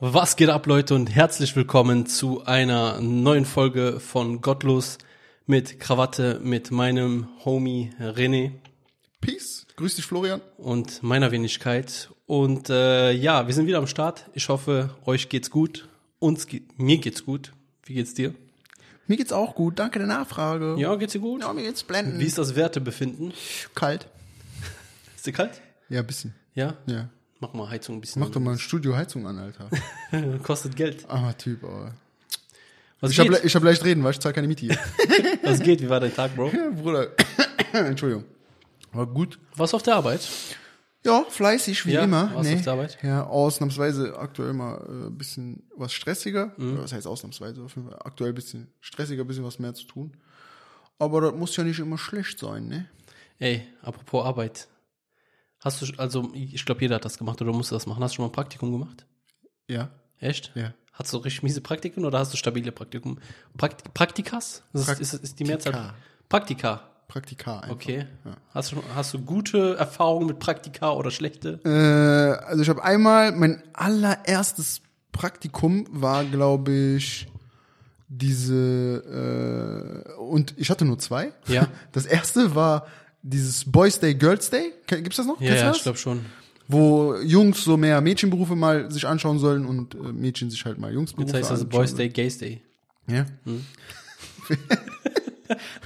Was 0.00 0.36
geht 0.36 0.48
ab, 0.48 0.66
Leute, 0.66 0.94
und 0.94 1.12
herzlich 1.12 1.56
willkommen 1.56 2.06
zu 2.06 2.44
einer 2.44 3.00
neuen 3.00 3.44
Folge 3.44 3.98
von 3.98 4.40
Gottlos 4.40 4.98
mit 5.46 5.80
Krawatte 5.80 6.40
mit 6.42 6.70
meinem 6.70 7.26
Homie 7.44 7.90
René 8.00 8.52
Peace. 9.20 9.66
Grüß 9.76 9.96
dich, 9.96 10.04
Florian. 10.06 10.40
und 10.56 11.02
meiner 11.02 11.32
Wenigkeit. 11.32 12.10
Und 12.26 12.70
äh, 12.70 13.10
ja, 13.12 13.46
wir 13.48 13.54
sind 13.54 13.66
wieder 13.66 13.78
am 13.78 13.86
Start. 13.88 14.26
Ich 14.34 14.48
hoffe, 14.48 14.90
euch 15.04 15.28
geht's 15.28 15.50
gut. 15.50 15.88
Uns 16.20 16.46
geht, 16.46 16.78
mir 16.78 16.98
geht's 16.98 17.24
gut. 17.24 17.52
Wie 17.84 17.94
geht's 17.94 18.14
dir? 18.14 18.34
Mir 19.08 19.16
geht's 19.16 19.32
auch 19.32 19.54
gut. 19.56 19.78
Danke 19.78 19.98
der 19.98 20.06
Nachfrage. 20.06 20.76
Ja, 20.78 20.94
geht's 20.94 21.14
dir 21.14 21.20
gut? 21.20 21.40
Ja, 21.42 21.52
mir 21.52 21.62
geht's 21.62 21.82
blenden. 21.82 22.20
Wie 22.20 22.24
ist 22.24 22.38
das 22.38 22.54
Wertebefinden? 22.54 23.32
kalt? 23.74 24.06
Ist 25.16 25.26
dir 25.26 25.32
kalt? 25.32 25.60
Ja, 25.88 26.00
ein 26.00 26.06
bisschen. 26.06 26.34
Ja? 26.54 26.74
Ja. 26.86 27.08
Mach 27.40 27.52
mal 27.52 27.68
Heizung 27.70 27.96
ein 27.96 28.00
bisschen. 28.00 28.20
Mach 28.20 28.30
doch 28.30 28.40
mal 28.40 28.52
ein 28.52 28.58
Studio 28.58 28.96
Heizung 28.96 29.26
an, 29.26 29.38
Alter. 29.38 29.68
Kostet 30.42 30.74
Geld. 30.76 31.08
Armer 31.08 31.36
Typ, 31.38 31.62
aber. 31.64 31.94
Was 33.00 33.12
Ich 33.12 33.18
hab, 33.20 33.28
geht? 33.28 33.38
le- 33.40 33.46
ich 33.46 33.54
hab 33.54 33.62
leicht 33.62 33.84
reden, 33.84 34.02
weil 34.02 34.10
ich 34.10 34.18
zahl 34.18 34.32
keine 34.32 34.48
Miete 34.48 34.66
hier. 34.66 34.78
Was 35.44 35.60
geht? 35.60 35.80
Wie 35.80 35.88
war 35.88 36.00
dein 36.00 36.12
Tag, 36.12 36.34
Bro? 36.34 36.48
ja, 36.50 36.70
Bruder. 36.74 37.10
Entschuldigung. 37.72 38.24
War 38.92 39.06
gut. 39.06 39.38
Was 39.54 39.72
auf 39.72 39.84
der 39.84 39.94
Arbeit? 39.94 40.28
Ja, 41.06 41.24
fleißig, 41.28 41.86
wie 41.86 41.92
Ja, 41.92 42.02
immer. 42.02 42.34
warst 42.34 42.50
du 42.50 42.54
auf 42.56 42.62
der 42.62 42.72
Arbeit? 42.72 42.98
Ja, 43.02 43.24
ausnahmsweise 43.24 44.18
aktuell 44.18 44.52
mal 44.52 44.78
ein 44.88 45.06
äh, 45.06 45.10
bisschen 45.10 45.62
was 45.76 45.92
stressiger. 45.92 46.52
Mhm. 46.56 46.78
Was 46.82 46.92
heißt 46.92 47.06
ausnahmsweise? 47.06 47.62
Auf 47.62 47.76
jeden 47.76 47.88
Fall 47.88 47.98
aktuell 48.04 48.30
ein 48.32 48.34
bisschen 48.34 48.66
stressiger, 48.80 49.22
ein 49.22 49.28
bisschen 49.28 49.44
was 49.44 49.60
mehr 49.60 49.74
zu 49.74 49.84
tun. 49.84 50.16
Aber 50.98 51.20
das 51.20 51.34
muss 51.34 51.54
ja 51.56 51.62
nicht 51.62 51.78
immer 51.78 51.98
schlecht 51.98 52.40
sein, 52.40 52.66
ne? 52.66 52.86
Ey, 53.38 53.62
apropos 53.82 54.24
Arbeit. 54.26 54.66
Hast 55.60 55.82
du, 55.82 55.86
also, 55.96 56.30
ich 56.34 56.64
glaube, 56.64 56.80
jeder 56.82 56.96
hat 56.96 57.04
das 57.04 57.18
gemacht 57.18 57.40
oder 57.42 57.52
musste 57.52 57.74
das 57.74 57.86
machen. 57.86 58.02
Hast 58.02 58.12
du 58.12 58.16
schon 58.16 58.24
mal 58.24 58.28
ein 58.28 58.32
Praktikum 58.32 58.70
gemacht? 58.72 59.06
Ja. 59.66 59.90
Echt? 60.20 60.52
Ja. 60.54 60.72
Hast 60.92 61.12
du 61.12 61.18
richtig 61.18 61.44
miese 61.44 61.60
Praktiken 61.60 62.04
oder 62.04 62.18
hast 62.18 62.32
du 62.32 62.36
stabile 62.36 62.72
Praktikum? 62.72 63.18
Prakt 63.56 63.94
Praktikas? 63.94 64.64
Das 64.72 64.88
ist, 64.88 65.14
ist, 65.14 65.24
ist 65.24 65.38
die 65.38 65.44
Mehrzahl? 65.44 65.94
Praktika. 66.28 66.82
Praktika 67.06 67.60
einfach. 67.60 67.70
Okay. 67.70 68.06
Hast, 68.50 68.72
du, 68.72 68.82
hast 68.94 69.14
du 69.14 69.20
gute 69.20 69.76
Erfahrungen 69.76 70.26
mit 70.26 70.40
Praktika 70.40 70.92
oder 70.92 71.10
schlechte? 71.10 71.60
Äh, 71.64 72.44
also 72.44 72.62
ich 72.62 72.68
habe 72.68 72.82
einmal, 72.84 73.32
mein 73.32 73.62
allererstes 73.72 74.82
Praktikum 75.12 75.86
war, 75.90 76.24
glaube 76.24 76.72
ich, 76.72 77.28
diese, 78.08 80.04
äh, 80.16 80.20
und 80.20 80.54
ich 80.58 80.68
hatte 80.68 80.84
nur 80.84 80.98
zwei. 80.98 81.32
Ja. 81.46 81.68
Das 81.92 82.06
erste 82.06 82.54
war 82.54 82.86
dieses 83.22 83.64
Boys 83.64 83.98
Day, 84.00 84.14
Girls 84.14 84.50
Day. 84.50 84.72
Gibt's 84.86 85.16
das 85.16 85.26
noch? 85.26 85.40
Ja, 85.40 85.54
ja, 85.54 85.70
ich 85.72 85.82
glaube 85.82 85.98
schon. 85.98 86.24
Wo 86.68 87.16
Jungs 87.16 87.64
so 87.64 87.76
mehr 87.78 88.00
Mädchenberufe 88.00 88.54
mal 88.54 88.90
sich 88.90 89.06
anschauen 89.06 89.38
sollen 89.38 89.64
und 89.64 89.94
äh, 89.94 89.98
Mädchen 90.12 90.50
sich 90.50 90.64
halt 90.64 90.78
mal 90.78 90.92
Jungsberufe 90.92 91.28
Jetzt 91.28 91.36
heißt 91.42 91.50
das 91.50 91.60
anschauen 91.62 91.70
Boys 91.80 91.94
Day, 91.94 92.08
Gays 92.10 92.38
Day. 92.38 92.60
ja. 93.08 93.24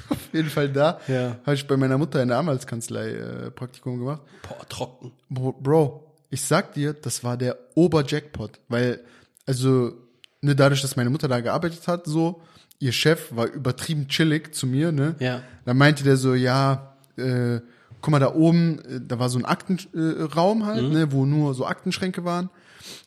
Auf 0.09 0.19
jeden 0.33 0.49
Fall 0.51 0.69
da 0.71 0.99
Ja. 1.09 1.37
habe 1.45 1.55
ich 1.55 1.67
bei 1.67 1.77
meiner 1.77 1.99
Mutter 1.99 2.21
in 2.23 2.29
der 2.29 2.39
Anwaltskanzlei 2.39 3.11
äh, 3.11 3.51
Praktikum 3.51 3.99
gemacht. 3.99 4.23
Boah, 4.49 4.69
trocken. 4.69 5.13
Bro, 5.29 5.53
Bro, 5.61 6.13
ich 6.31 6.41
sag 6.43 6.73
dir, 6.75 6.93
das 6.95 7.23
war 7.23 7.37
der 7.37 7.57
Oberjackpot, 7.75 8.59
weil, 8.69 9.01
also, 9.47 9.93
ne, 10.41 10.57
dadurch, 10.57 10.83
dass 10.83 10.97
meine 10.97 11.11
Mutter 11.11 11.29
da 11.29 11.41
gearbeitet 11.41 11.87
hat, 11.87 12.07
so, 12.07 12.43
ihr 12.79 12.93
Chef 12.93 13.29
war 13.31 13.47
übertrieben 13.47 14.09
chillig 14.09 14.55
zu 14.55 14.67
mir, 14.67 14.91
ne? 14.91 15.15
Ja. 15.21 15.43
Da 15.65 15.75
meinte 15.75 16.03
der 16.03 16.17
so, 16.17 16.35
ja, 16.35 16.92
äh, 17.17 17.61
guck 18.01 18.11
mal, 18.11 18.19
da 18.19 18.35
oben, 18.35 18.79
äh, 18.81 19.01
da 19.07 19.19
war 19.19 19.29
so 19.29 19.39
ein 19.39 19.45
Aktenraum 19.45 20.63
äh, 20.63 20.65
halt, 20.65 20.83
Mhm. 20.85 20.93
ne, 20.93 21.13
wo 21.13 21.25
nur 21.27 21.55
so 21.55 21.67
Aktenschränke 21.67 22.25
waren. 22.25 22.51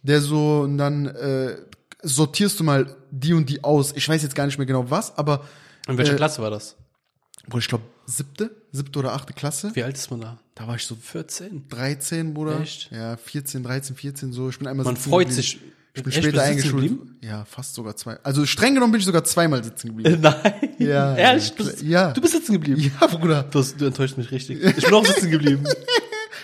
Der 0.04 0.22
so, 0.22 0.62
und 0.62 0.78
dann 0.78 1.06
äh, 1.08 1.58
sortierst 2.02 2.60
du 2.60 2.64
mal 2.64 2.96
die 3.12 3.34
und 3.34 3.50
die 3.50 3.64
aus. 3.64 3.94
Ich 3.96 4.08
weiß 4.08 4.22
jetzt 4.24 4.36
gar 4.36 4.46
nicht 4.46 4.58
mehr 4.58 4.68
genau 4.68 4.90
was, 4.90 5.18
aber, 5.18 5.44
In 5.88 5.98
welcher 5.98 6.14
Äh, 6.14 6.18
Klasse 6.18 6.42
war 6.42 6.50
das? 6.50 6.76
Bruder, 7.48 7.60
ich 7.60 7.68
glaube, 7.68 7.84
siebte, 8.06 8.56
siebte 8.72 8.98
oder 9.00 9.14
achte 9.14 9.34
Klasse. 9.34 9.72
Wie 9.76 9.84
alt 9.84 9.96
ist 9.96 10.10
man 10.10 10.22
da? 10.22 10.40
Da 10.56 10.68
war 10.68 10.76
ich 10.78 10.86
so 10.86 10.96
14. 10.96 11.68
13, 11.70 12.34
Bruder. 12.34 12.60
Echt? 12.62 12.90
Ja, 12.92 13.18
14, 13.18 13.62
13, 13.64 13.96
14, 13.96 14.32
so. 14.32 14.50
Ich 14.50 14.58
bin 14.58 14.68
einmal 14.68 14.86
Man 14.86 14.98
freut 14.98 15.32
sich. 15.32 15.60
Ich 15.96 16.04
bin 16.04 16.12
Echt, 16.12 16.24
später 16.24 16.44
eingeschult. 16.44 16.74
geblieben? 16.74 17.18
Ja, 17.22 17.46
fast 17.46 17.74
sogar 17.74 17.96
zwei. 17.96 18.18
Also 18.22 18.46
streng 18.46 18.74
genommen 18.76 18.92
bin 18.92 19.00
ich 19.00 19.06
sogar 19.06 19.24
zweimal 19.24 19.64
sitzen 19.64 19.88
geblieben. 19.96 20.20
Nein. 20.22 20.54
Ja, 20.78 21.16
Ehrlich? 21.16 21.48
ja, 21.50 21.56
Du 21.56 21.64
bist, 21.64 21.82
ja. 21.84 22.12
du 22.12 22.22
bist 22.22 22.34
sitzen 22.34 22.54
geblieben. 22.54 22.92
ja, 23.00 23.08
Bruder. 23.08 23.44
Du, 23.44 23.60
hast, 23.60 23.80
du 23.80 23.86
enttäuscht 23.86 24.18
mich 24.18 24.30
richtig. 24.32 24.62
Ich 24.62 24.84
bin 24.86 24.94
auch 24.94 25.06
sitzen 25.06 25.32
geblieben. 25.32 25.64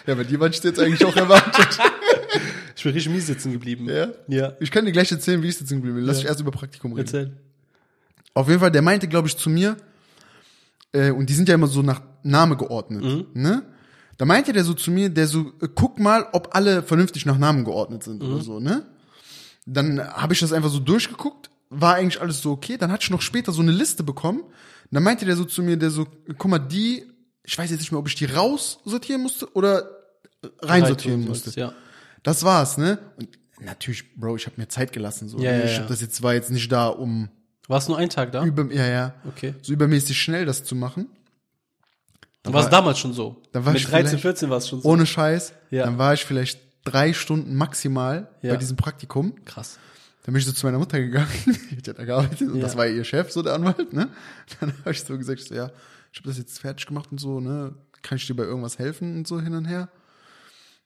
Ja, 0.08 0.16
bei 0.16 0.24
dir 0.24 0.40
war 0.40 0.50
ich 0.50 0.64
jetzt 0.64 0.80
eigentlich 0.80 1.06
auch 1.06 1.16
erwartet. 1.16 1.78
Ich 2.76 2.84
bin 2.84 2.94
richtig 2.94 3.14
mies 3.14 3.28
sitzen 3.28 3.52
geblieben. 3.52 3.88
ja? 3.88 4.08
Ja. 4.28 4.54
Ich 4.60 4.72
kann 4.72 4.84
dir 4.86 4.92
gleich 4.92 5.12
erzählen, 5.12 5.44
wie 5.44 5.50
ich 5.50 5.58
sitzen 5.58 5.76
geblieben 5.76 5.98
bin. 5.98 6.06
Lass 6.06 6.16
Ja. 6.18 6.22
dich 6.22 6.30
erst 6.30 6.40
über 6.40 6.50
Praktikum 6.50 6.94
reden. 6.94 7.06
Erzähl. 7.06 7.38
Auf 8.34 8.48
jeden 8.48 8.60
Fall, 8.62 8.72
der 8.72 8.82
meinte, 8.82 9.08
glaube 9.08 9.28
ich, 9.28 9.38
zu 9.38 9.52
mir, 9.52 9.78
äh, 10.92 11.12
und 11.12 11.30
die 11.30 11.34
sind 11.36 11.48
ja 11.50 11.54
immer 11.54 11.68
so 11.68 11.84
nach 11.84 12.02
Name 12.24 12.58
geordnet, 12.58 13.04
Mhm. 13.04 13.26
ne? 13.34 13.62
Da 14.18 14.26
meinte 14.26 14.54
der 14.54 14.64
so 14.64 14.74
zu 14.74 14.90
mir, 14.90 15.10
der 15.10 15.28
so, 15.28 15.52
äh, 15.62 15.68
guck 15.76 16.00
mal, 16.00 16.26
ob 16.32 16.56
alle 16.56 16.82
vernünftig 16.82 17.28
nach 17.28 17.38
Namen 17.38 17.64
geordnet 17.64 18.04
sind 18.04 18.24
Mhm. 18.24 18.30
oder 18.34 18.42
so, 18.44 18.60
ne? 18.60 18.84
Dann 19.66 20.00
habe 20.02 20.34
ich 20.34 20.40
das 20.40 20.54
einfach 20.54 20.70
so 20.70 20.80
durchgeguckt, 20.80 21.50
war 21.70 21.96
eigentlich 21.96 22.22
alles 22.22 22.42
so 22.42 22.52
okay. 22.52 22.78
Dann 22.78 22.92
hatte 22.92 23.04
ich 23.04 23.10
noch 23.12 23.22
später 23.22 23.52
so 23.52 23.62
eine 23.62 23.72
Liste 23.72 24.04
bekommen. 24.04 24.44
Dann 24.92 25.04
meinte 25.04 25.26
der 25.26 25.36
so 25.38 25.46
zu 25.46 25.64
mir, 25.64 25.78
der 25.78 25.90
so, 25.92 26.06
guck 26.38 26.52
mal, 26.52 26.60
die, 26.60 27.04
ich 27.44 27.58
weiß 27.58 27.70
jetzt 27.72 27.80
nicht 27.80 27.92
mehr, 27.92 28.00
ob 28.00 28.08
ich 28.08 28.16
die 28.16 28.26
raussortieren 28.26 29.22
musste 29.22 29.52
oder 29.54 29.90
reinsortieren 30.62 31.24
musste. 31.26 31.58
Ja. 31.60 31.74
Das 32.24 32.44
war's, 32.44 32.78
ne? 32.78 33.00
Und 33.18 33.30
natürlich, 33.62 34.16
Bro, 34.16 34.36
ich 34.36 34.46
habe 34.48 34.56
mir 34.60 34.68
Zeit 34.68 34.92
gelassen. 34.92 35.30
So. 35.30 35.38
Ja, 35.40 35.52
ja, 35.54 35.64
ich 35.66 35.72
ja. 35.76 35.80
hab 35.82 35.88
das 35.88 36.02
jetzt 36.02 36.22
war 36.22 36.34
jetzt 36.34 36.52
nicht 36.52 36.72
da, 36.72 36.88
um 36.88 37.30
Warst 37.68 37.88
nur 37.88 37.98
einen 37.98 38.10
Tag 38.10 38.32
da? 38.34 38.44
über, 38.44 38.70
ja, 38.74 38.86
ja, 38.88 39.14
Okay. 39.28 39.54
so 39.62 39.72
übermäßig 39.72 40.20
schnell 40.20 40.46
das 40.46 40.64
zu 40.66 40.76
machen. 40.76 41.08
Dann 42.44 42.54
war 42.54 42.62
es 42.62 42.66
war- 42.66 42.72
damals 42.72 43.00
schon 43.00 43.14
so. 43.14 43.42
da 43.54 43.64
war 43.64 43.72
Mit 43.74 43.82
ich 43.84 43.88
13, 43.88 44.08
vielleicht- 44.08 44.22
14 44.24 44.50
war 44.50 44.58
es 44.58 44.68
schon 44.68 44.82
so. 44.82 44.90
Ohne 44.90 45.06
Scheiß. 45.06 45.54
Ja. 45.70 45.86
Dann 45.86 45.98
war 45.98 46.14
ich 46.14 46.26
vielleicht 46.26 46.60
drei 46.84 47.14
Stunden 47.14 47.56
maximal 47.56 48.30
Ja. 48.42 48.53
bei 48.53 48.58
diesem 48.58 48.78
Praktikum. 48.78 49.34
Krass. 49.46 49.78
Dann 50.24 50.34
bin 50.34 50.40
ich 50.40 50.46
so 50.46 50.52
zu 50.52 50.66
meiner 50.66 50.78
Mutter 50.78 51.00
gegangen, 51.00 51.28
die 51.72 51.90
hat 51.90 51.97
da 52.00 52.06
gearbeitet 52.06 52.47
und 52.50 52.56
Ja. 52.58 52.62
das 52.62 52.78
war 52.78 52.88
ihr 52.88 53.03
Chef, 53.03 53.31
so 53.31 53.42
der 53.42 53.53
Anwalt, 53.53 53.92
ne? 53.94 54.09
Dann 54.59 54.72
habe 54.81 54.91
ich 54.91 55.02
so 55.03 55.18
gesagt, 55.18 55.40
ich 55.41 55.47
so, 55.47 55.56
ja, 55.56 55.72
ich 56.12 56.20
habe 56.20 56.30
das 56.30 56.38
jetzt 56.38 56.59
fertig 56.59 56.86
gemacht 56.86 57.09
und 57.12 57.20
so, 57.20 57.40
ne? 57.40 57.74
Kann 58.03 58.18
ich 58.18 58.28
dir 58.28 58.36
bei 58.36 58.44
irgendwas 58.44 58.78
helfen 58.80 59.18
und 59.18 59.28
so 59.28 59.40
hin 59.41 59.53
und 59.56 59.66
her? 59.66 59.90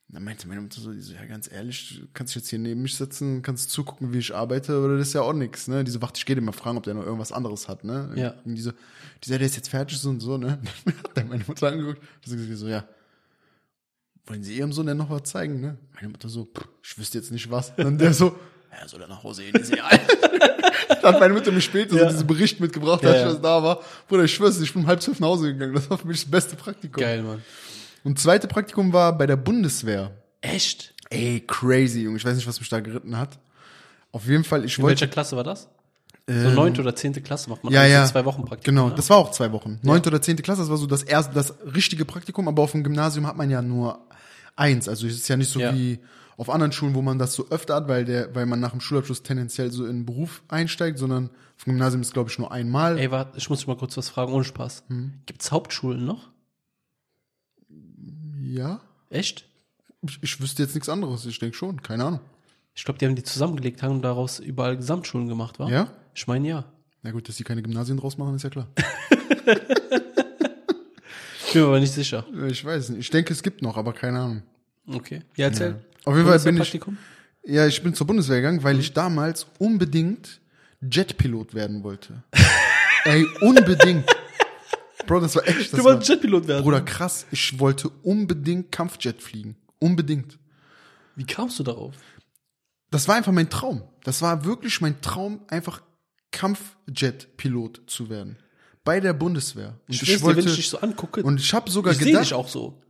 Und 0.08 0.16
dann 0.16 0.24
meinte 0.24 0.48
meine 0.48 0.62
Mutter 0.62 0.80
so, 0.80 0.94
die 0.94 1.02
so, 1.02 1.14
ja, 1.14 1.26
ganz 1.26 1.52
ehrlich, 1.52 2.00
du 2.00 2.08
kannst 2.14 2.36
dich 2.36 2.44
jetzt 2.44 2.50
hier 2.50 2.60
neben 2.60 2.82
mich 2.84 2.96
setzen, 2.96 3.42
kannst 3.42 3.72
zugucken, 3.72 4.14
wie 4.14 4.20
ich 4.20 4.36
arbeite, 4.36 4.80
oder 4.80 4.98
das 4.98 5.08
ist 5.08 5.14
ja 5.16 5.22
auch 5.22 5.34
nix, 5.34 5.68
ne? 5.68 5.84
Die 5.84 5.90
so, 5.92 6.02
warte, 6.02 6.18
ich 6.20 6.26
gehe 6.26 6.36
dir 6.36 6.42
mal 6.44 6.52
fragen, 6.52 6.78
ob 6.78 6.84
der 6.84 6.94
noch 6.94 7.04
irgendwas 7.06 7.32
anderes 7.32 7.68
hat, 7.68 7.84
ne? 7.84 8.12
Ja. 8.16 8.36
Und 8.46 8.56
die 8.56 8.62
so, 8.62 8.72
die 8.72 9.30
so, 9.32 9.38
der 9.38 9.46
ist 9.48 9.56
jetzt 9.56 9.70
fertig 9.70 9.98
so 9.98 10.10
und 10.10 10.20
so, 10.20 10.38
ne? 10.38 10.60
Dann 10.86 10.98
hat 10.98 11.18
dann 11.18 11.28
meine 11.30 11.44
Mutter 11.48 11.68
angeguckt, 11.70 12.02
die 12.26 12.54
so, 12.56 12.68
ja, 12.68 12.86
wollen 14.28 14.44
Sie 14.44 14.58
Ihrem 14.58 14.74
Sohn 14.74 14.88
denn 14.88 14.98
noch 14.98 15.10
was 15.10 15.24
zeigen, 15.24 15.62
ne? 15.62 15.78
Meine 15.96 16.10
Mutter 16.10 16.30
so, 16.30 16.46
pff, 16.46 16.68
ich 16.84 16.98
wüsste 16.98 17.18
jetzt 17.18 17.32
nicht 17.32 17.50
was. 17.52 17.76
Dann 17.76 17.98
der 17.98 18.14
so, 18.14 18.36
ja, 18.82 18.88
soll 18.88 19.02
er 19.02 19.08
nach 19.08 19.24
Hause 19.24 19.44
gehen, 19.44 19.56
ist 19.62 19.74
ja 19.76 19.84
Dann 21.02 21.14
hat 21.14 21.20
meine 21.20 21.34
Mutter 21.34 21.52
mir 21.52 21.62
später 21.62 21.96
Ja. 21.96 22.04
so 22.06 22.10
diesen 22.10 22.28
Bericht 22.28 22.60
mitgebracht, 22.60 23.04
Ja, 23.04 23.10
als 23.10 23.18
ja. 23.20 23.28
ich 23.28 23.34
was 23.36 23.42
da 23.42 23.64
war. 23.64 23.80
Bruder, 24.08 24.24
ich 24.24 24.34
schwör's, 24.34 24.60
ich 24.60 24.74
bin 24.74 24.84
um 24.84 24.88
halb 24.88 25.02
zwölf 25.02 25.20
nach 25.20 25.28
Hause 25.30 25.54
gegangen. 25.54 25.74
Das 25.74 25.90
war 25.90 25.98
für 25.98 26.08
mich 26.08 26.22
das 26.22 26.30
beste 26.32 26.56
Praktikum. 26.56 27.02
Geil, 27.02 27.22
Mann. 27.24 27.42
Und 28.04 28.20
zweite 28.20 28.48
Praktikum 28.48 28.94
war 28.94 29.18
bei 29.18 29.26
der 29.26 29.36
Bundeswehr. 29.36 30.12
Echt? 30.42 30.94
Ey, 31.10 31.44
crazy, 31.46 32.02
Junge. 32.02 32.18
Ich 32.18 32.26
weiß 32.26 32.36
nicht, 32.36 32.48
was 32.48 32.60
mich 32.60 32.70
da 32.70 32.80
geritten 32.80 33.18
hat. 33.18 33.38
Auf 34.12 34.28
jeden 34.28 34.44
Fall, 34.44 34.64
ich 34.66 34.78
In 34.78 34.84
wollte. 34.84 35.02
welcher 35.02 35.12
Klasse 35.12 35.36
war 35.36 35.44
das? 35.44 35.68
so 36.28 36.50
neunte 36.50 36.82
oder 36.82 36.96
zehnte 36.96 37.22
Klasse 37.22 37.52
macht 37.52 37.64
man 37.64 37.72
Ja, 37.72 37.86
ja. 37.86 38.04
zwei 38.06 38.26
Wochen 38.26 38.44
Praktikum. 38.46 38.76
Genau, 38.76 38.90
ne? 38.90 38.96
das 38.96 39.12
war 39.12 39.18
auch 39.18 39.30
zwei 39.30 39.52
Wochen. 39.52 39.80
Neunte 39.84 40.10
oder 40.10 40.20
zehnte 40.24 40.42
Klasse, 40.42 40.62
das 40.62 40.70
war 40.72 40.78
so 40.78 40.88
das 40.88 41.04
erste, 41.04 41.36
das 41.36 41.54
richtige 41.76 42.04
Praktikum, 42.04 42.48
aber 42.48 42.64
auf 42.64 42.72
dem 42.72 42.84
Gymnasium 42.84 43.28
hat 43.28 43.38
man 43.38 43.52
ja 43.52 43.62
nur 43.62 44.00
eins. 44.56 44.88
Also 44.88 45.08
es 45.08 45.16
ist 45.16 45.28
ja 45.28 45.38
nicht 45.38 45.50
so 45.50 45.60
Ja. 45.60 45.74
wie 45.74 46.00
auf 46.38 46.50
anderen 46.50 46.72
Schulen, 46.74 46.96
wo 46.96 47.02
man 47.02 47.18
das 47.18 47.34
so 47.34 47.48
öfter 47.50 47.76
hat, 47.76 47.88
weil 47.88 48.04
der, 48.06 48.34
weil 48.36 48.46
man 48.46 48.60
nach 48.60 48.72
dem 48.72 48.82
Schulabschluss 48.82 49.24
tendenziell 49.24 49.72
so 49.72 49.86
in 49.86 50.00
den 50.00 50.06
Beruf 50.06 50.44
einsteigt, 50.50 50.98
sondern 51.00 51.30
dem 51.66 51.72
Gymnasium 51.74 52.02
ist, 52.02 52.14
glaube 52.14 52.30
ich, 52.30 52.38
nur 52.38 52.52
einmal. 52.52 52.98
Ey, 53.00 53.10
warte, 53.12 53.38
ich 53.38 53.50
muss 53.50 53.60
dich 53.60 53.68
mal 53.68 53.78
kurz 53.78 53.96
was 53.96 54.10
fragen, 54.10 54.34
ohne 54.34 54.44
Spaß. 54.44 54.84
Hm. 54.90 55.14
Gibt's 55.26 55.52
Hauptschulen 55.52 56.04
noch? 56.06 56.30
Ja. 58.42 58.82
Echt? 59.10 59.46
Ich, 60.02 60.20
ich 60.22 60.42
wüsste 60.42 60.64
jetzt 60.64 60.76
nichts 60.76 60.90
anderes. 60.90 61.26
Ich 61.26 61.40
denke 61.40 61.56
schon, 61.56 61.82
keine 61.82 62.04
Ahnung. 62.06 62.20
Ich 62.74 62.84
glaube, 62.84 62.98
die 63.00 63.06
haben 63.06 63.16
die 63.16 63.24
zusammengelegt, 63.24 63.82
haben 63.82 64.02
daraus 64.02 64.40
überall 64.40 64.76
Gesamtschulen 64.76 65.30
gemacht, 65.30 65.60
wa? 65.60 65.70
Ja? 65.70 65.88
Ich 66.14 66.28
meine 66.28 66.48
ja. 66.48 66.66
Na 67.02 67.12
gut, 67.12 67.30
dass 67.30 67.38
die 67.38 67.44
keine 67.46 67.62
Gymnasien 67.62 67.98
draus 67.98 68.18
machen, 68.18 68.36
ist 68.36 68.44
ja 68.44 68.50
klar. 68.50 68.68
Ich 71.56 71.62
bin 71.62 71.70
mir 71.70 71.70
aber 71.70 71.80
nicht 71.80 71.94
sicher. 71.94 72.26
Ich 72.50 72.66
weiß 72.66 72.90
nicht. 72.90 73.00
Ich 73.00 73.10
denke, 73.12 73.32
es 73.32 73.42
gibt 73.42 73.62
noch, 73.62 73.78
aber 73.78 73.94
keine 73.94 74.20
Ahnung. 74.20 74.44
Okay. 74.88 75.22
Ja, 75.38 75.46
erzähl. 75.46 75.80
Auf 76.04 76.14
jeden 76.16 76.28
Fall 76.28 76.40
bin 76.40 76.62
ich, 76.62 76.80
ja, 77.46 77.66
ich 77.66 77.82
bin 77.82 77.94
zur 77.94 78.06
Bundeswehr 78.08 78.38
gegangen, 78.38 78.62
weil 78.62 78.74
Mhm. 78.74 78.80
ich 78.82 78.92
damals 78.94 79.48
unbedingt 79.58 80.42
Jetpilot 80.82 81.54
werden 81.54 81.82
wollte. 81.84 82.24
Ey, 83.06 83.26
unbedingt. 83.40 84.06
Bro, 85.08 85.22
das 85.22 85.36
war 85.38 85.48
echt, 85.48 85.72
das 85.72 85.80
Du 85.80 85.84
wolltest 85.86 86.10
Jetpilot 86.10 86.46
werden. 86.46 86.64
Bruder, 86.64 86.82
krass. 86.82 87.26
Ich 87.32 87.58
wollte 87.58 87.90
unbedingt 88.04 88.72
Kampfjet 88.74 89.22
fliegen. 89.24 89.56
Unbedingt. 89.80 90.38
Wie 91.16 91.26
kamst 91.26 91.58
du 91.60 91.64
darauf? 91.64 91.94
das 92.92 93.08
war 93.08 93.16
einfach 93.16 93.32
mein 93.32 93.50
Traum. 93.50 93.82
Das 94.04 94.22
war 94.22 94.44
wirklich 94.46 94.82
mein 94.82 95.00
Traum, 95.02 95.40
einfach 95.48 95.82
Kampfjet-Pilot 96.32 97.82
zu 97.88 98.10
werden. 98.10 98.38
Bei 98.86 99.02
der 99.02 99.12
Bundeswehr. 99.14 99.74
Und 99.88 99.94
Ich, 99.94 100.02
ich 100.04 100.22
wollte, 100.22 100.38
wenn 100.44 100.48
ich 100.50 100.56
dich 100.56 100.70
so 100.70 100.80
angucke, 100.80 101.22
und 101.24 101.40
ich 101.42 101.54
habe 101.54 101.70
sogar 101.70 101.92
ich 101.92 102.00
gedacht, 102.00 102.24
dich 102.24 102.34
auch 102.34 102.48
so. 102.48 102.82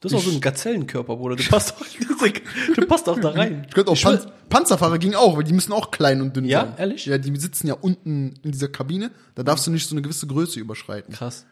Du 0.00 0.08
hast 0.08 0.14
auch 0.16 0.22
so 0.24 0.30
einen 0.30 0.40
Gazellenkörper, 0.40 1.14
Bruder. 1.16 1.36
Du 1.36 1.44
passt 1.44 1.74
auch, 1.74 1.84
du 2.76 2.86
passt 2.86 3.08
auch 3.08 3.20
da 3.20 3.30
rein. 3.30 3.64
Ich 3.68 3.74
könnte 3.74 3.90
auch 3.90 3.94
Ich 3.94 4.02
Pan 4.02 4.14
will- 4.18 4.32
Panzerfahrer 4.48 4.98
ging 4.98 5.14
auch, 5.14 5.36
weil 5.36 5.44
die 5.44 5.52
müssen 5.52 5.72
auch 5.72 5.90
klein 5.92 6.20
und 6.22 6.34
dünn 6.34 6.44
Ja? 6.44 6.62
sein. 6.66 6.74
Ehrlich? 6.78 7.06
Ja, 7.06 7.18
die 7.18 7.36
sitzen 7.38 7.66
ja 7.68 7.74
unten 7.74 8.34
in 8.42 8.50
dieser 8.52 8.68
Kabine. 8.68 9.10
Da 9.34 9.42
darfst 9.44 9.66
du 9.66 9.70
nicht 9.70 9.88
so 9.88 9.94
eine 9.94 10.02
gewisse 10.02 10.26
Größe 10.26 10.58
überschreiten. 10.58 11.14
Krass. 11.14 11.44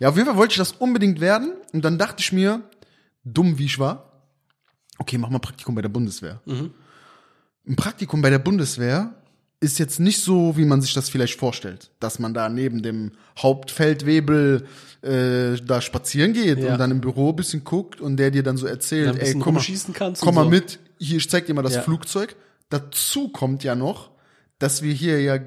Ja, 0.00 0.08
auf 0.08 0.16
jeden 0.16 0.26
Fall 0.26 0.36
wollte 0.36 0.52
ich 0.52 0.58
das 0.58 0.72
unbedingt 0.72 1.20
werden. 1.20 1.52
Und 1.72 1.84
dann 1.84 1.98
dachte 1.98 2.20
ich 2.22 2.32
mir, 2.32 2.62
dumm 3.24 3.58
wie 3.58 3.66
ich 3.66 3.78
war, 3.78 4.12
okay, 4.98 5.18
mach 5.18 5.28
mal 5.30 5.38
Praktikum 5.38 5.74
bei 5.74 5.82
der 5.82 5.88
Bundeswehr. 5.90 6.40
Ein 6.46 7.76
Praktikum 7.76 8.20
bei 8.22 8.30
der 8.30 8.38
Bundeswehr 8.38 9.14
ist 9.64 9.78
jetzt 9.78 9.98
nicht 9.98 10.20
so, 10.20 10.56
wie 10.56 10.64
man 10.64 10.80
sich 10.82 10.94
das 10.94 11.08
vielleicht 11.08 11.38
vorstellt, 11.38 11.90
dass 12.00 12.18
man 12.18 12.34
da 12.34 12.48
neben 12.48 12.82
dem 12.82 13.12
Hauptfeldwebel 13.38 14.66
äh, 15.02 15.56
da 15.64 15.80
spazieren 15.80 16.32
geht 16.32 16.58
Ja. 16.58 16.72
und 16.72 16.78
dann 16.78 16.90
im 16.90 17.00
Büro 17.00 17.30
ein 17.30 17.36
bisschen 17.36 17.64
guckt 17.64 18.00
und 18.00 18.16
der 18.16 18.30
dir 18.30 18.42
dann 18.42 18.56
so 18.56 18.66
erzählt, 18.66 19.18
ey, 19.18 19.34
komm 19.38 19.54
mal, 19.54 19.64
komm 20.20 20.34
mal 20.34 20.44
so. 20.44 20.50
mit, 20.50 20.78
hier, 20.98 21.18
ich 21.18 21.28
zeig 21.28 21.46
dir 21.46 21.54
mal 21.54 21.62
das 21.62 21.74
Ja. 21.74 21.82
Flugzeug. 21.82 22.36
Dazu 22.68 23.28
kommt 23.28 23.64
ja 23.64 23.74
noch, 23.74 24.10
dass 24.58 24.82
wir 24.82 24.92
hier 24.92 25.20
ja 25.20 25.38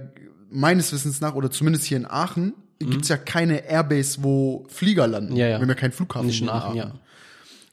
meines 0.49 0.91
Wissens 0.91 1.21
nach, 1.21 1.35
oder 1.35 1.49
zumindest 1.51 1.85
hier 1.85 1.97
in 1.97 2.05
Aachen, 2.05 2.53
gibt's 2.79 3.07
ja 3.09 3.17
keine 3.17 3.67
Airbase, 3.67 4.23
wo 4.23 4.65
Flieger 4.69 5.07
landen. 5.07 5.33
Mhm. 5.33 5.39
Ja, 5.39 5.47
ja. 5.47 5.57
Wir 5.57 5.61
haben 5.61 5.69
ja 5.69 5.75
keinen 5.75 5.91
Flughafen 5.91 6.27
Nicht 6.27 6.41
in 6.41 6.47
hier 6.47 6.53
Aachen, 6.53 6.75
ja. 6.77 6.91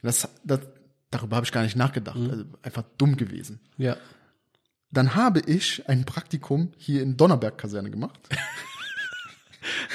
Das, 0.01 0.27
das, 0.43 0.59
darüber 1.11 1.35
habe 1.37 1.45
ich 1.45 1.51
gar 1.51 1.63
nicht 1.63 1.75
nachgedacht. 1.75 2.17
Mhm. 2.17 2.29
Also 2.31 2.43
einfach 2.63 2.83
dumm 2.97 3.15
gewesen. 3.15 3.59
Ja. 3.77 3.97
Dann 4.91 5.15
habe 5.15 5.41
ich 5.41 5.83
ein 5.89 6.05
Praktikum 6.05 6.71
hier 6.77 7.01
in 7.03 7.17
Donnerberg-Kaserne 7.17 7.89
gemacht. 7.91 8.19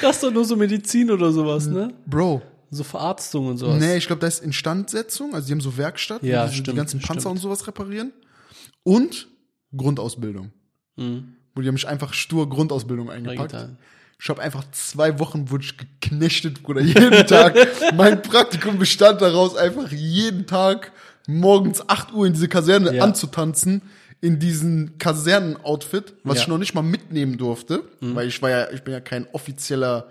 Das 0.03 0.17
ist 0.17 0.23
doch 0.25 0.33
nur 0.33 0.45
so 0.45 0.57
Medizin 0.57 1.11
oder 1.11 1.31
sowas, 1.33 1.67
ne? 1.67 1.93
Bro, 2.07 2.43
So 2.71 2.83
Verarztung 2.83 3.47
und 3.47 3.59
sowas. 3.59 3.79
nee, 3.81 3.97
ich 3.97 4.07
glaube, 4.07 4.21
das 4.21 4.35
ist 4.41 4.45
Instandsetzung. 4.45 5.33
Also 5.35 5.47
die 5.47 5.53
haben 5.53 5.61
so 5.61 5.77
Werkstatt, 5.77 6.23
Ja, 6.25 6.43
wo 6.43 6.47
die, 6.49 6.55
die 6.55 6.61
stimmt, 6.61 6.77
ganzen 6.77 7.01
Panzer 7.01 7.21
stimmt. 7.21 7.37
und 7.37 7.41
sowas 7.43 7.67
reparieren. 7.69 8.13
Und 8.83 9.29
Grundausbildung. 9.77 10.51
Mhm. 10.97 11.37
Wo 11.55 11.61
die 11.61 11.69
haben 11.69 11.75
mich 11.75 11.87
einfach 11.87 12.15
stur 12.15 12.49
Grundausbildung 12.49 13.11
eingepackt. 13.11 13.55
Reingetan. 13.55 13.79
Ich 14.21 14.29
habe 14.29 14.43
einfach 14.43 14.65
zwei 14.73 15.19
Wochen 15.21 15.51
wurde 15.51 15.65
ich 15.65 15.77
geknechtet, 15.77 16.63
Bruder, 16.65 16.81
jeden 16.81 17.11
Tag. 17.27 17.57
mein 17.95 18.21
Praktikum 18.23 18.79
bestand 18.79 19.21
daraus, 19.23 19.57
einfach 19.57 19.91
jeden 19.93 20.47
Tag 20.47 20.93
morgens 21.29 21.89
8 21.89 22.13
Uhr 22.13 22.27
in 22.27 22.33
diese 22.33 22.49
Kaserne 22.49 22.97
Ja. 22.97 23.05
anzutanzen, 23.05 23.83
in 24.21 24.39
diesen 24.39 24.99
Kasernen-Outfit, 24.99 26.15
was 26.25 26.37
Ja. 26.37 26.43
ich 26.43 26.49
noch 26.49 26.59
nicht 26.59 26.75
mal 26.75 26.83
mitnehmen 26.83 27.39
durfte, 27.39 27.83
weil 28.01 28.29
ich 28.29 28.41
war 28.43 28.51
ja, 28.51 28.71
ich 28.71 28.83
bin 28.83 28.93
ja 28.93 29.01
kein 29.01 29.27
offizieller 29.33 30.09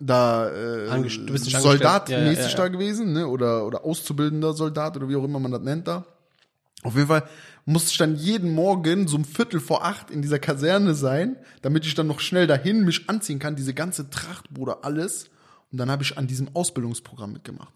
da 0.00 0.48
äh, 0.48 0.88
Angest- 0.90 1.18
du 1.26 1.32
bist 1.32 1.44
nicht 1.46 1.58
Soldat 1.60 2.02
angestellt. 2.10 2.36
Ja, 2.38 2.48
ja, 2.48 2.54
da 2.56 2.68
gewesen, 2.68 3.12
ne? 3.12 3.26
Oder 3.26 3.66
oder 3.66 3.84
auszubildender 3.84 4.52
Soldat 4.52 4.96
oder 4.96 5.08
wie 5.08 5.16
auch 5.16 5.24
immer 5.24 5.40
man 5.40 5.50
das 5.50 5.62
nennt 5.62 5.88
da. 5.88 6.04
Auf 6.84 6.94
jeden 6.94 7.08
Fall 7.08 7.24
musste 7.64 7.90
ich 7.90 7.98
dann 7.98 8.14
jeden 8.14 8.52
Morgen 8.54 9.08
so 9.08 9.16
um 9.16 9.24
Viertel 9.24 9.58
vor 9.58 9.84
acht 9.84 10.12
in 10.12 10.22
dieser 10.22 10.38
Kaserne 10.38 10.94
sein, 10.94 11.34
damit 11.62 11.84
ich 11.84 11.96
dann 11.96 12.06
noch 12.06 12.20
schnell 12.20 12.46
dahin 12.46 12.84
mich 12.84 13.10
anziehen 13.10 13.40
kann, 13.40 13.56
diese 13.56 13.74
ganze 13.74 14.08
Tracht, 14.08 14.48
Bruder, 14.50 14.78
alles. 14.84 15.30
Und 15.72 15.78
dann 15.78 15.90
habe 15.90 16.04
ich 16.04 16.16
an 16.16 16.28
diesem 16.28 16.48
Ausbildungsprogramm 16.54 17.32
mitgemacht. 17.32 17.74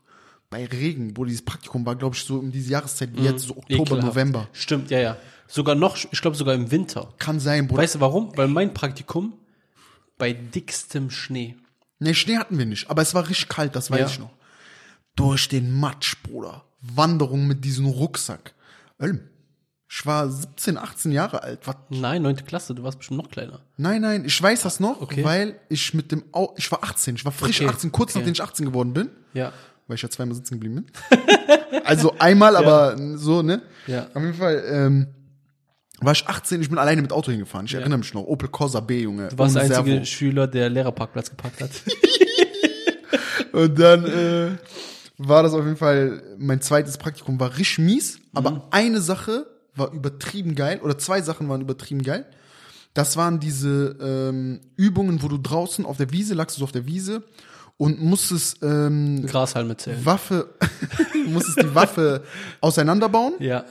Bei 0.52 0.66
Regen, 0.66 1.16
wo 1.16 1.24
dieses 1.24 1.42
Praktikum 1.42 1.84
war, 1.84 1.96
glaube 1.96 2.14
ich, 2.14 2.22
so 2.22 2.36
um 2.38 2.52
diese 2.52 2.70
Jahreszeit 2.70 3.10
wie 3.14 3.22
jetzt, 3.22 3.46
so 3.48 3.56
Oktober, 3.56 3.74
Mhm. 3.74 3.80
Ekelhaft. 3.82 4.06
November. 4.06 4.48
Stimmt, 4.52 4.90
ja, 4.90 5.00
ja. 5.00 5.16
Sogar 5.48 5.74
noch, 5.74 5.96
ich 6.10 6.20
glaube 6.20 6.36
sogar 6.36 6.54
im 6.54 6.70
Winter. 6.70 7.12
Kann 7.18 7.40
sein, 7.40 7.66
Bruder. 7.68 7.82
Weißt 7.82 7.96
du 7.96 8.00
warum? 8.00 8.36
Weil 8.36 8.48
mein 8.48 8.72
Praktikum 8.72 9.32
bei 10.18 10.32
dickstem 10.32 11.10
Schnee. 11.10 11.56
Nee, 11.98 12.14
Schnee 12.14 12.36
hatten 12.36 12.58
wir 12.58 12.66
nicht, 12.66 12.88
aber 12.90 13.02
es 13.02 13.14
war 13.14 13.28
richtig 13.28 13.48
kalt, 13.48 13.74
das 13.76 13.90
weiß 13.90 13.98
Ja. 14.00 14.06
ich 14.06 14.18
noch. 14.18 14.30
Durch 15.16 15.48
den 15.48 15.72
Matsch, 15.72 16.16
Bruder. 16.22 16.64
Wanderung 16.80 17.46
mit 17.46 17.64
diesem 17.64 17.86
Rucksack. 17.86 18.54
Ölm. 19.00 19.20
Ich 19.90 20.06
war 20.06 20.28
17, 20.30 20.78
18 20.78 21.12
Jahre 21.12 21.42
alt. 21.42 21.60
Was? 21.66 21.76
Nein, 21.90 22.22
neunte 22.22 22.44
Klasse, 22.44 22.74
du 22.74 22.82
warst 22.82 22.98
bestimmt 22.98 23.18
noch 23.22 23.30
kleiner. 23.30 23.60
Nein, 23.76 24.00
nein, 24.00 24.24
ich 24.24 24.40
weiß 24.42 24.62
das 24.62 24.80
noch, 24.80 25.02
Okay. 25.02 25.22
weil 25.22 25.60
ich 25.68 25.92
mit 25.92 26.10
dem 26.12 26.24
Au 26.32 26.54
ich 26.56 26.70
war 26.72 26.82
18, 26.82 27.16
ich 27.16 27.24
war 27.26 27.32
frisch 27.32 27.60
Okay, 27.60 27.68
18, 27.68 27.92
kurz 27.92 28.10
okay. 28.12 28.20
nachdem 28.20 28.32
ich 28.32 28.42
18 28.42 28.64
geworden 28.66 28.94
bin, 28.94 29.10
Ja. 29.34 29.52
Weil 29.86 29.96
ich 29.96 30.02
ja 30.02 30.08
zweimal 30.10 30.34
sitzen 30.34 30.54
geblieben 30.54 30.76
bin. 30.76 30.86
also 31.84 32.14
einmal, 32.18 32.56
aber 32.56 32.96
so, 33.16 33.42
ne? 33.42 33.62
Ja. 33.86 34.06
Auf 34.14 34.22
jeden 34.22 34.34
Fall 34.34 34.62
ähm, 34.66 35.06
war 36.00 36.12
ich 36.12 36.26
18, 36.26 36.60
ich 36.62 36.68
bin 36.68 36.78
alleine 36.78 37.02
mit 37.02 37.12
Auto 37.12 37.30
hingefahren. 37.30 37.66
Ich 37.66 37.74
erinnere 37.74 37.98
mich 37.98 38.12
noch, 38.14 38.24
Opel 38.24 38.48
Corsa 38.48 38.80
B, 38.80 39.02
Junge. 39.02 39.28
Du 39.28 39.38
warst 39.38 39.54
der 39.54 39.62
einzige 39.62 39.90
Servo. 39.90 40.04
Schüler, 40.04 40.46
der 40.46 40.68
Lehrerparkplatz 40.70 41.30
gepackt 41.30 41.60
hat. 41.60 41.70
Und 43.52 43.78
dann 43.78 44.04
äh, 44.06 44.50
war 45.18 45.42
das 45.42 45.52
auf 45.52 45.64
jeden 45.64 45.76
Fall, 45.76 46.22
mein 46.38 46.60
zweites 46.60 46.96
Praktikum 46.98 47.38
war 47.38 47.56
richtig 47.56 47.78
mies, 47.78 48.18
aber 48.32 48.50
Mhm. 48.52 48.62
eine 48.70 49.00
Sache 49.00 49.46
war 49.74 49.92
übertrieben 49.92 50.54
geil, 50.54 50.80
oder 50.82 50.98
zwei 50.98 51.20
Sachen 51.22 51.48
waren 51.48 51.60
übertrieben 51.60 52.02
geil. 52.02 52.26
Das 52.94 53.16
waren 53.16 53.40
diese 53.40 53.96
ähm, 54.02 54.60
Übungen, 54.76 55.22
wo 55.22 55.28
du 55.28 55.38
draußen 55.38 55.86
auf 55.86 55.96
der 55.96 56.12
Wiese, 56.12 56.34
lagst 56.34 56.56
du 56.56 56.60
so 56.60 56.64
auf 56.64 56.72
der 56.72 56.86
Wiese 56.86 57.22
und 57.76 58.00
musstest 58.02 58.58
ähm, 58.62 59.26
Grashalme 59.26 59.76
zählen. 59.76 60.04
Waffe, 60.04 60.54
musstest 61.26 61.62
die 61.62 61.74
Waffe 61.74 62.22
auseinanderbauen 62.60 63.34
Ja. 63.40 63.64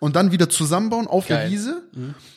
und 0.00 0.16
dann 0.16 0.30
wieder 0.32 0.48
zusammenbauen 0.48 1.06
auf 1.06 1.26
der 1.26 1.38
Geil. 1.38 1.48
Mhm. 1.48 1.52
Wiese 1.52 1.82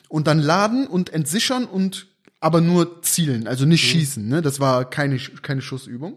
und 0.08 0.26
dann 0.26 0.38
laden 0.40 0.86
und 0.86 1.12
entsichern 1.12 1.64
und 1.64 2.06
aber 2.40 2.60
nur 2.60 3.02
zielen, 3.02 3.46
also 3.46 3.64
nicht 3.66 3.82
Mhm. 3.84 3.88
schießen. 3.88 4.28
Ne? 4.28 4.42
Das 4.42 4.58
war 4.58 4.88
keine 4.88 5.18
keine 5.18 5.62
Schussübung. 5.62 6.16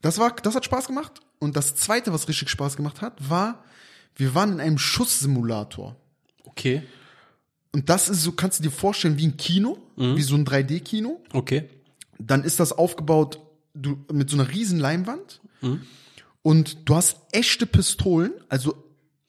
Das 0.00 0.18
war, 0.18 0.34
das 0.42 0.54
hat 0.54 0.64
Spaß 0.64 0.86
gemacht. 0.86 1.20
Und 1.38 1.56
das 1.56 1.74
zweite, 1.76 2.12
was 2.12 2.28
richtig 2.28 2.48
Spaß 2.50 2.76
gemacht 2.76 3.00
hat, 3.02 3.14
war, 3.28 3.62
wir 4.16 4.34
waren 4.34 4.52
in 4.52 4.60
einem 4.60 4.78
Schusssimulator. 4.78 5.96
Okay. 6.44 6.82
Und 7.72 7.88
das 7.88 8.08
ist 8.08 8.22
so, 8.22 8.32
kannst 8.32 8.58
du 8.58 8.62
dir 8.64 8.70
vorstellen, 8.70 9.16
wie 9.18 9.26
ein 9.26 9.36
Kino, 9.36 9.78
Mhm. 9.96 10.16
wie 10.16 10.22
so 10.22 10.34
ein 10.34 10.44
3D-Kino. 10.44 11.20
Okay. 11.32 11.68
Dann 12.18 12.42
ist 12.44 12.58
das 12.60 12.72
aufgebaut 12.72 13.38
du, 13.74 14.04
mit 14.12 14.30
so 14.30 14.36
einer 14.36 14.48
riesen 14.50 14.78
Leinwand. 14.78 15.40
Mhm. 15.60 15.82
Und 16.42 16.88
du 16.88 16.96
hast 16.96 17.16
echte 17.30 17.66
Pistolen, 17.66 18.32
also 18.48 18.74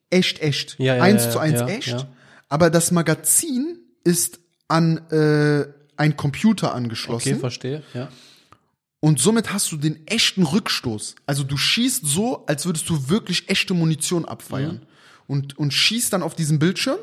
echt, 0.10 0.40
echt. 0.40 0.76
Ja, 0.80 0.96
ja, 0.96 1.04
eins 1.04 1.26
ja, 1.26 1.32
zu 1.32 1.40
eins 1.40 1.62
echt. 1.62 2.08
Aber 2.50 2.70
das 2.70 2.92
Magazin 2.92 3.80
ist 4.04 4.40
an 4.68 4.98
äh, 5.10 5.66
ein 5.98 6.18
Computer 6.18 6.68
Okay, 6.70 6.78
angeschlossen. 6.78 7.40
verstehe. 7.40 7.84
Ja. 7.94 8.10
Und 9.00 9.20
somit 9.20 9.52
hast 9.52 9.72
du 9.72 9.78
den 9.78 10.08
echten 10.08 10.44
Rückstoß. 10.44 11.16
Also 11.26 11.44
du 11.44 11.58
schießt 11.58 12.06
so, 12.06 12.46
als 12.46 12.66
würdest 12.66 12.90
du 12.90 13.10
wirklich 13.10 13.50
echte 13.50 13.74
Munition 13.74 14.26
abfeiern. 14.26 14.86
Und, 15.28 15.58
und 15.58 15.74
schießt 15.74 16.14
dann 16.14 16.24
auf 16.24 16.36
diesen 16.36 16.58
Bildschirm. 16.58 16.98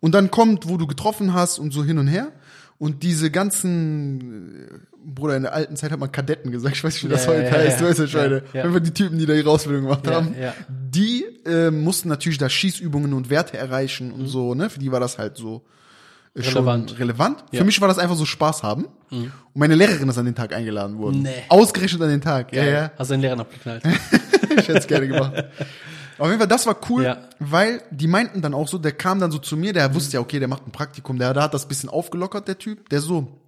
Und 0.00 0.12
dann 0.12 0.30
kommt, 0.30 0.68
wo 0.68 0.76
du 0.76 0.86
getroffen 0.86 1.34
hast 1.34 1.58
und 1.58 1.72
so 1.72 1.84
hin 1.84 1.98
und 1.98 2.06
her. 2.06 2.32
Und 2.78 3.02
diese 3.02 3.30
ganzen, 3.30 4.66
äh, 4.66 4.78
Bruder, 5.04 5.36
in 5.36 5.42
der 5.42 5.52
alten 5.54 5.74
Zeit 5.76 5.90
hat 5.90 5.98
man 5.98 6.12
Kadetten 6.12 6.50
gesagt, 6.52 6.76
ich 6.76 6.84
weiß 6.84 6.94
nicht, 6.94 7.04
wie 7.04 7.08
das 7.08 7.24
Ja, 7.26 7.32
heute 7.32 7.44
ja, 7.44 7.50
heißt, 7.52 7.80
ja, 7.80 7.84
du 7.84 7.90
weißt 7.90 7.98
ja, 8.00 8.06
Schweine. 8.06 8.42
ja. 8.52 8.62
Einfach 8.64 8.80
die 8.80 8.92
Typen, 8.92 9.18
die 9.18 9.26
da 9.26 9.32
ihre 9.34 9.50
Ausbildung 9.50 9.84
gemacht 9.84 10.06
haben. 10.06 10.34
ja. 10.40 10.54
Die 10.68 11.24
äh, 11.46 11.70
mussten 11.70 12.08
natürlich 12.08 12.38
da 12.38 12.48
Schießübungen 12.48 13.12
und 13.14 13.30
Werte 13.30 13.56
erreichen 13.56 14.08
Mhm. 14.08 14.14
und 14.14 14.26
so, 14.28 14.54
ne? 14.54 14.70
Für 14.70 14.78
die 14.78 14.92
war 14.92 15.00
das 15.00 15.18
halt 15.18 15.36
so 15.36 15.62
äh, 16.34 16.40
Relevant. 16.42 16.90
schon 16.90 16.98
relevant. 16.98 17.44
Mhm. 17.52 17.56
Für 17.58 17.64
mich 17.64 17.80
war 17.80 17.88
das 17.88 17.98
einfach 17.98 18.16
so 18.16 18.24
Spaß 18.26 18.62
haben. 18.62 18.86
Und 19.10 19.32
meine 19.54 19.74
Lehrerin 19.74 20.08
ist 20.08 20.18
an 20.18 20.26
den 20.26 20.34
Tag 20.34 20.52
eingeladen 20.54 20.98
worden. 20.98 21.22
Nee. 21.22 21.30
Ausgerechnet 21.48 22.02
an 22.02 22.10
den 22.10 22.20
Tag. 22.20 22.52
Ja, 22.54 22.64
ja. 22.64 22.92
Hast 22.98 23.10
deinen 23.10 23.22
Lehrern 23.22 23.40
abgeknallt. 23.40 23.82
Ich 24.50 24.66
hätte 24.68 24.78
es 24.78 24.86
gerne 24.86 25.06
gemacht. 25.08 25.32
Auf 26.18 26.26
jeden 26.26 26.38
Fall, 26.38 26.48
das 26.48 26.66
war 26.66 26.76
cool, 26.90 27.04
Ja. 27.04 27.28
weil 27.38 27.82
die 27.90 28.06
meinten 28.08 28.42
dann 28.42 28.54
auch 28.54 28.68
so, 28.68 28.76
der 28.78 28.92
kam 28.92 29.20
dann 29.20 29.30
so 29.30 29.38
zu 29.38 29.56
mir, 29.56 29.72
der 29.72 29.94
wusste 29.94 30.14
ja, 30.14 30.20
okay, 30.20 30.38
der 30.38 30.48
macht 30.48 30.66
ein 30.66 30.72
Praktikum, 30.72 31.18
der, 31.18 31.32
der 31.32 31.44
hat 31.44 31.54
das 31.54 31.66
bisschen 31.68 31.88
aufgelockert, 31.88 32.48
der 32.48 32.58
Typ, 32.58 32.88
der 32.88 33.00
so, 33.00 33.40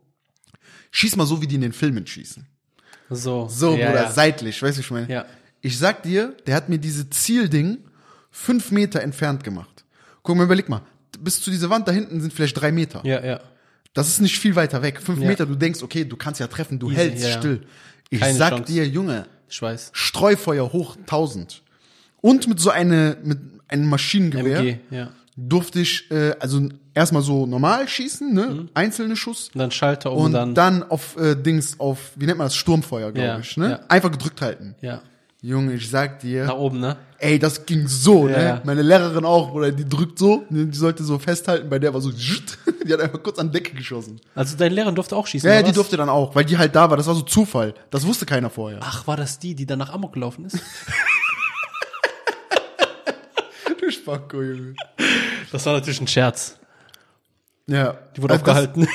schieß 0.91 1.17
mal 1.17 1.27
so, 1.27 1.43
wie 1.43 1.47
die 1.47 1.57
in 1.57 1.61
den 1.61 1.73
Filmen 1.73 2.07
schießen. 2.07 2.47
So. 3.11 3.49
So, 3.49 3.77
ja, 3.77 3.89
Bruder, 3.89 4.03
ja. 4.05 4.13
seitlich, 4.13 4.63
weißt 4.63 4.79
du, 4.79 4.81
ich 4.83 4.91
meine. 4.91 5.09
Ja. 5.09 5.25
Ich 5.63 5.79
sag 5.79 6.03
dir, 6.05 6.35
der 6.47 6.55
hat 6.55 6.69
mir 6.69 6.79
diese 6.79 7.11
Zielding 7.11 7.79
fünf 8.31 8.71
Meter 8.71 9.03
entfernt 9.03 9.43
gemacht. 9.45 9.85
Guck 10.23 10.37
mal, 10.37 10.45
überleg 10.45 10.69
mal, 10.69 10.83
bis 11.19 11.41
zu 11.43 11.51
dieser 11.51 11.69
Wand 11.71 11.89
da 11.89 11.93
hinten 11.93 12.21
sind 12.21 12.33
vielleicht 12.33 12.59
drei 12.61 12.71
Meter. 12.73 13.01
Ja, 13.05 13.23
ja. 13.25 13.41
Das 13.93 14.09
ist 14.09 14.21
nicht 14.21 14.39
viel 14.39 14.55
weiter 14.55 14.81
weg. 14.83 15.01
Fünf 15.03 15.21
Ja. 15.21 15.27
Meter, 15.27 15.45
du 15.47 15.57
denkst, 15.57 15.83
okay, 15.83 16.05
du 16.05 16.17
kannst 16.17 16.39
ja 16.41 16.47
treffen, 16.47 16.79
du 16.79 16.87
Easy, 16.91 16.97
hältst 16.97 17.33
still. 17.33 17.67
Ich 18.09 18.21
Keine 18.21 18.39
sag 18.39 18.51
Chance. 18.51 18.65
dir, 18.73 18.87
Junge, 18.87 19.27
Ich 19.49 19.61
weiß. 19.61 19.91
Streufeuer 19.93 20.73
hoch 20.73 20.97
1000. 20.97 21.63
Und 22.21 22.47
mit 22.49 22.61
so 22.61 22.71
eine, 22.71 23.17
mit 23.23 23.39
einem 23.69 23.89
Maschinengewehr 23.89 24.59
MG, 24.61 24.77
ja. 24.91 25.09
durfte 25.37 25.81
ich, 25.81 26.11
äh, 26.11 26.35
also 26.41 26.69
erstmal 26.95 27.23
so 27.23 27.47
normal 27.47 27.89
schießen, 27.89 28.33
ne? 28.33 28.67
Einzelne 28.75 29.17
Schuss. 29.17 29.51
Und 29.55 29.59
dann 29.61 29.71
Schalter 29.71 30.13
um 30.13 30.25
Und 30.27 30.33
dann. 30.33 30.55
dann, 30.55 30.83
auf 30.83 31.17
äh, 31.17 31.35
Dings, 31.37 31.79
auf, 31.79 32.13
wie 32.17 32.27
nennt 32.27 32.39
man 32.39 32.47
das, 32.47 32.57
Sturmfeuer, 32.57 33.13
glaube 33.13 33.27
Ja, 33.29 33.39
ich, 33.39 33.57
ne? 33.57 33.71
ja. 33.71 33.81
Einfach 33.89 34.11
gedrückt 34.11 34.41
halten. 34.41 34.75
ja. 34.81 35.01
Junge, 35.43 35.73
ich 35.73 35.89
sag 35.89 36.21
dir, 36.21 36.45
Nach 36.45 36.57
oben, 36.59 36.81
ne? 36.81 36.99
ey, 37.17 37.39
das 37.39 37.65
ging 37.65 37.89
so, 37.89 38.29
Ja, 38.29 38.37
ne? 38.37 38.45
ja. 38.45 38.63
Meine 38.63 38.83
Lehrerin 38.83 39.25
auch, 39.25 39.53
oder 39.55 39.73
die 39.73 39.89
drückt 39.89 40.19
so, 40.19 40.45
ne, 40.51 40.67
die 40.67 40.77
sollte 40.77 41.03
so 41.03 41.19
festhalten, 41.19 41.71
bei 41.71 41.79
der 41.79 41.95
war 41.95 42.03
so, 42.03 42.11
die 42.87 42.93
hat 42.93 43.01
einfach 43.01 43.23
kurz 43.23 43.39
an 43.39 43.51
Decke 43.51 43.75
geschossen. 43.75 44.21
Also 44.35 44.59
deine 44.59 44.75
Lehrerin 44.75 44.95
durfte 44.95 45.17
auch 45.17 45.27
schießen, 45.27 45.49
Ja, 45.49 45.55
ja, 45.55 45.61
oder 45.61 45.65
die 45.65 45.69
was? 45.71 45.77
durfte 45.77 45.97
dann 45.97 46.11
auch, 46.11 46.35
weil 46.35 46.45
die 46.45 46.59
halt 46.59 46.77
da 46.77 46.91
war, 46.91 46.99
das 46.99 47.07
war 47.07 47.15
so 47.15 47.23
Zufall. 47.23 47.73
Das 47.89 48.07
wusste 48.07 48.27
keiner 48.27 48.51
vorher. 48.51 48.81
Ach, 48.83 49.07
war 49.07 49.17
das 49.17 49.39
die, 49.39 49.55
die 49.55 49.65
dann 49.65 49.79
nach 49.79 49.89
Amok 49.95 50.13
gelaufen 50.13 50.45
ist? 50.45 50.59
Du 53.91 53.97
Spacko, 53.97 54.41
Junge. 54.41 54.75
Das 55.51 55.67
war 55.67 55.73
natürlich 55.73 56.01
ein 56.01 56.07
Scherz. 56.07 56.59
Ja. 57.67 57.99
Die 58.17 58.23
wurde 58.23 58.35
Also 58.35 58.45
aufgehalten. 58.45 58.87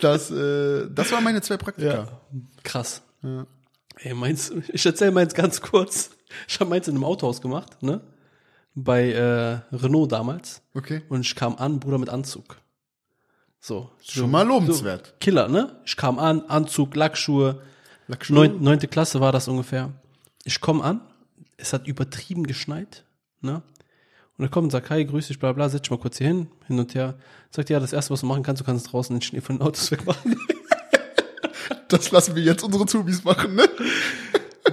Das, 0.00 0.28
das, 0.28 0.30
äh, 0.30 0.88
das 0.90 1.10
waren 1.12 1.24
meine 1.24 1.40
zwei 1.40 1.56
Praktika. 1.56 2.20
Krass. 2.62 3.02
Ey, 3.96 4.12
meins, 4.14 4.52
ich 4.72 4.84
erzähle 4.84 5.10
meins 5.10 5.32
ganz 5.32 5.60
kurz. 5.60 6.10
Ich 6.46 6.60
habe 6.60 6.68
meins 6.68 6.86
in 6.86 6.94
einem 6.94 7.04
Autohaus 7.04 7.40
gemacht, 7.40 7.82
ne? 7.82 8.00
Bei 8.74 9.10
äh, 9.12 9.74
Renault 9.74 10.12
damals. 10.12 10.62
Okay. 10.74 11.02
Und 11.08 11.22
ich 11.22 11.34
kam 11.34 11.56
an, 11.56 11.80
Bruder, 11.80 11.98
mit 11.98 12.08
Anzug. 12.10 12.56
So. 13.60 13.90
Schon 14.02 14.30
mal 14.30 14.46
lobenswert. 14.46 15.06
So, 15.06 15.12
Killer, 15.20 15.48
ne? 15.48 15.80
Ich 15.84 15.96
kam 15.96 16.18
an, 16.18 16.42
Anzug, 16.42 16.94
Lackschuhe. 16.94 17.62
Lackschuhe? 18.08 18.34
Neun, 18.34 18.62
neunte 18.62 18.88
Klasse 18.88 19.20
war 19.20 19.32
das 19.32 19.48
ungefähr. 19.48 19.92
Ich 20.44 20.60
komme 20.60 20.82
an, 20.82 21.00
es 21.62 21.72
hat 21.72 21.86
übertrieben 21.86 22.46
geschneit, 22.46 23.04
ne? 23.40 23.62
Und 24.36 24.44
er 24.44 24.50
kommt 24.50 24.64
und 24.64 24.70
sagt, 24.70 24.90
hi, 24.90 25.04
grüß 25.04 25.28
dich, 25.28 25.38
bla 25.38 25.52
bla, 25.52 25.68
setz 25.68 25.82
dich 25.82 25.90
mal 25.90 25.98
kurz 25.98 26.18
hier 26.18 26.26
hin, 26.26 26.48
hin 26.66 26.78
und 26.78 26.94
her. 26.94 27.16
Sagt, 27.50 27.70
ja, 27.70 27.78
das 27.78 27.92
erste, 27.92 28.12
was 28.12 28.20
du 28.22 28.26
machen 28.26 28.42
kannst, 28.42 28.60
du 28.60 28.64
kannst 28.64 28.92
draußen 28.92 29.14
den 29.14 29.22
Schnee 29.22 29.40
von 29.40 29.56
den 29.56 29.62
Autos 29.62 29.90
wegmachen. 29.92 30.36
Das 31.88 32.10
lassen 32.10 32.34
wir 32.34 32.42
jetzt 32.42 32.64
unsere 32.64 32.86
Zubis 32.86 33.22
machen, 33.22 33.54
ne? 33.54 33.68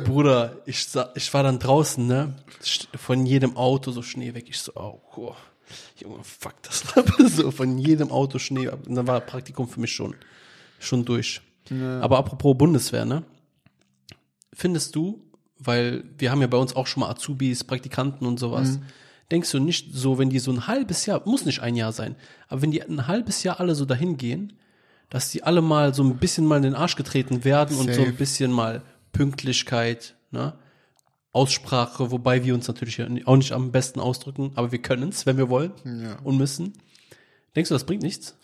Bruder, 0.06 0.58
ich, 0.66 0.88
ich 1.16 1.34
war 1.34 1.44
dann 1.44 1.60
draußen, 1.60 2.08
ne? 2.08 2.36
Von 2.96 3.26
jedem 3.26 3.58
Auto 3.58 3.92
so 3.92 4.02
Schnee 4.02 4.34
weg. 4.34 4.46
Ich 4.48 4.60
so, 4.60 4.72
oh, 4.76 5.02
oh 5.18 5.36
Junge, 5.98 6.24
fuck, 6.24 6.56
das 6.64 6.84
so 7.36 7.52
von 7.52 7.78
jedem 7.78 8.12
Auto 8.12 8.40
Schnee. 8.40 8.70
Und 8.70 8.96
dann 8.96 9.06
war 9.06 9.20
Praktikum 9.20 9.68
für 9.68 9.82
mich 9.82 9.92
schon, 9.92 10.16
schon 10.80 11.06
durch. 11.06 11.42
Aber 12.02 12.18
apropos 12.18 12.58
Bundeswehr, 12.58 13.06
ne? 13.06 13.24
Findest 14.54 14.96
du, 14.96 15.29
weil 15.60 16.04
wir 16.18 16.32
haben 16.32 16.42
ja 16.42 16.48
bei 16.48 16.58
uns 16.58 16.76
auch 16.76 16.88
schon 16.88 17.02
mal 17.02 17.10
Azubis, 17.10 17.64
Praktikanten 17.64 18.26
und 18.26 18.40
sowas. 18.40 18.80
Denkst 19.32 19.52
du 19.52 19.60
nicht 19.60 19.94
so, 19.94 20.18
wenn 20.18 20.30
die 20.32 20.40
so 20.40 20.52
ein 20.52 20.66
halbes 20.68 21.06
Jahr, 21.06 21.22
muss 21.26 21.46
nicht 21.46 21.60
ein 21.62 21.76
Jahr 21.76 21.92
sein, 21.92 22.16
aber 22.48 22.62
wenn 22.64 22.72
die 22.72 22.82
ein 22.82 23.06
halbes 23.08 23.44
Jahr 23.44 23.60
alle 23.60 23.76
so 23.76 23.86
dahin 23.86 24.18
gehen, 24.18 24.54
dass 25.10 25.30
die 25.32 25.44
alle 25.44 25.62
mal 25.62 25.94
so 25.94 26.04
ein 26.04 26.18
bisschen 26.18 26.46
mal 26.46 26.58
in 26.58 26.64
den 26.64 26.76
Arsch 26.76 26.96
getreten 26.96 27.44
werden 27.44 27.78
und 27.78 27.88
so 27.88 27.94
Safe. 28.02 28.08
ein 28.08 28.16
bisschen 28.16 28.52
mal 28.52 28.82
Pünktlichkeit, 29.12 30.16
ne? 30.32 30.54
Aussprache, 31.32 32.10
wobei 32.10 32.44
wir 32.44 32.56
uns 32.56 32.68
natürlich 32.68 33.00
auch 33.28 33.36
nicht 33.38 33.52
am 33.52 33.72
besten 33.72 34.00
ausdrücken, 34.00 34.52
aber 34.56 34.72
wir 34.72 34.82
können 34.82 35.10
es, 35.10 35.28
wenn 35.28 35.38
wir 35.38 35.48
wollen 35.50 35.74
Ja. 35.86 36.18
und 36.24 36.38
müssen. 36.38 36.74
Denkst 37.56 37.70
du, 37.70 37.76
das 37.76 37.84
bringt 37.86 38.02
nichts? 38.02 38.36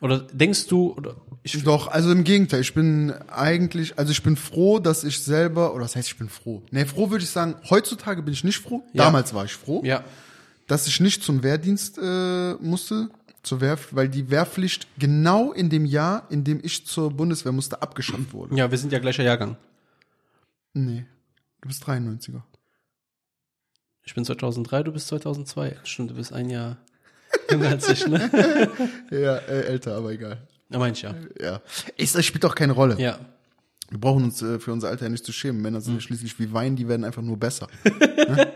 Oder 0.00 0.18
denkst 0.20 0.66
du, 0.66 0.92
oder 0.92 1.16
ich, 1.42 1.62
Doch, 1.62 1.88
also 1.88 2.10
im 2.10 2.24
Gegenteil, 2.24 2.62
ich 2.62 2.72
bin 2.72 3.12
eigentlich, 3.28 3.98
also 3.98 4.12
ich 4.12 4.22
bin 4.22 4.34
froh, 4.36 4.78
dass 4.78 5.04
ich 5.04 5.20
selber, 5.20 5.74
oder 5.74 5.82
das 5.82 5.94
heißt, 5.94 6.08
ich 6.08 6.16
bin 6.16 6.30
froh. 6.30 6.62
Nee, 6.70 6.86
froh 6.86 7.10
würde 7.10 7.22
ich 7.22 7.30
sagen, 7.30 7.56
heutzutage 7.68 8.22
bin 8.22 8.32
ich 8.32 8.44
nicht 8.44 8.58
froh. 8.58 8.82
Ja. 8.94 9.04
Damals 9.04 9.34
war 9.34 9.44
ich 9.44 9.52
froh, 9.52 9.82
ja, 9.84 10.04
dass 10.66 10.86
ich 10.86 11.00
nicht 11.00 11.22
zum 11.22 11.42
Wehrdienst 11.42 11.98
äh, 12.02 12.54
musste, 12.54 13.10
zur 13.42 13.60
Wehr, 13.60 13.78
weil 13.90 14.08
die 14.08 14.30
Wehrpflicht 14.30 14.88
genau 14.98 15.52
in 15.52 15.68
dem 15.68 15.84
Jahr, 15.84 16.26
in 16.30 16.44
dem 16.44 16.60
ich 16.62 16.86
zur 16.86 17.10
Bundeswehr 17.10 17.52
musste, 17.52 17.82
abgeschafft 17.82 18.32
wurde. 18.32 18.56
ja, 18.56 18.70
wir 18.70 18.78
sind 18.78 18.90
ja 18.90 18.98
gleicher 18.98 19.22
Jahrgang. 19.22 19.58
Nee, 20.72 21.04
du 21.60 21.68
bist 21.68 21.86
93er. 21.86 22.40
Ich 24.02 24.14
bin 24.14 24.24
2003, 24.24 24.82
du 24.82 24.92
bist 24.92 25.08
2002. 25.08 25.76
Stimmt, 25.84 26.10
du 26.10 26.14
bist 26.14 26.32
ein 26.32 26.48
Jahr 26.48 26.78
jünger 27.50 27.68
als 27.70 27.88
ich, 27.88 28.06
ne? 28.06 28.30
Ja, 29.10 29.36
äh, 29.36 29.62
älter, 29.66 29.96
aber 29.96 30.10
egal. 30.12 30.38
Ja, 30.70 30.78
mein 30.78 30.92
ich 30.92 31.02
ja. 31.02 31.14
Ja, 31.40 31.60
ist, 31.96 32.14
das 32.14 32.24
spielt 32.24 32.44
doch 32.44 32.54
keine 32.54 32.72
Rolle. 32.72 32.96
Ja, 32.98 33.18
Wir 33.90 33.98
brauchen 34.00 34.24
uns 34.24 34.42
äh, 34.42 34.58
für 34.58 34.72
unser 34.72 34.88
Alter 34.88 35.04
ja 35.04 35.08
nicht 35.10 35.24
zu 35.24 35.32
schämen. 35.32 35.60
Männer 35.62 35.80
sind 35.80 35.94
ja 35.94 36.00
schließlich 36.00 36.38
wie 36.38 36.52
Wein, 36.52 36.74
die 36.76 36.88
werden 36.88 37.04
einfach 37.04 37.22
nur 37.22 37.36
besser. 37.38 37.68
ne? 37.84 38.52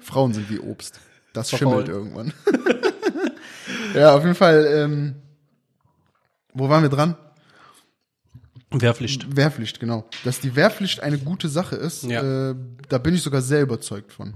Frauen 0.00 0.32
sind 0.32 0.48
wie 0.50 0.58
Obst. 0.60 1.00
Das 1.32 1.50
Verfaulen. 1.50 1.86
schimmelt 1.86 1.88
irgendwann. 1.88 2.32
ja, 3.94 4.14
auf 4.14 4.22
jeden 4.22 4.36
Fall. 4.36 4.66
Ähm, 4.72 5.14
wo 6.52 6.68
waren 6.68 6.82
wir 6.82 6.88
dran? 6.90 7.16
Wehrpflicht. 8.70 9.36
Wehrpflicht, 9.36 9.80
genau. 9.80 10.08
Dass 10.24 10.40
die 10.40 10.54
Wehrpflicht 10.56 11.00
eine 11.00 11.18
gute 11.18 11.48
Sache 11.48 11.76
ist, 11.76 12.04
Ja. 12.04 12.50
äh, 12.50 12.54
da 12.88 12.98
bin 12.98 13.14
ich 13.14 13.22
sogar 13.22 13.40
sehr 13.40 13.62
überzeugt 13.62 14.12
von. 14.12 14.34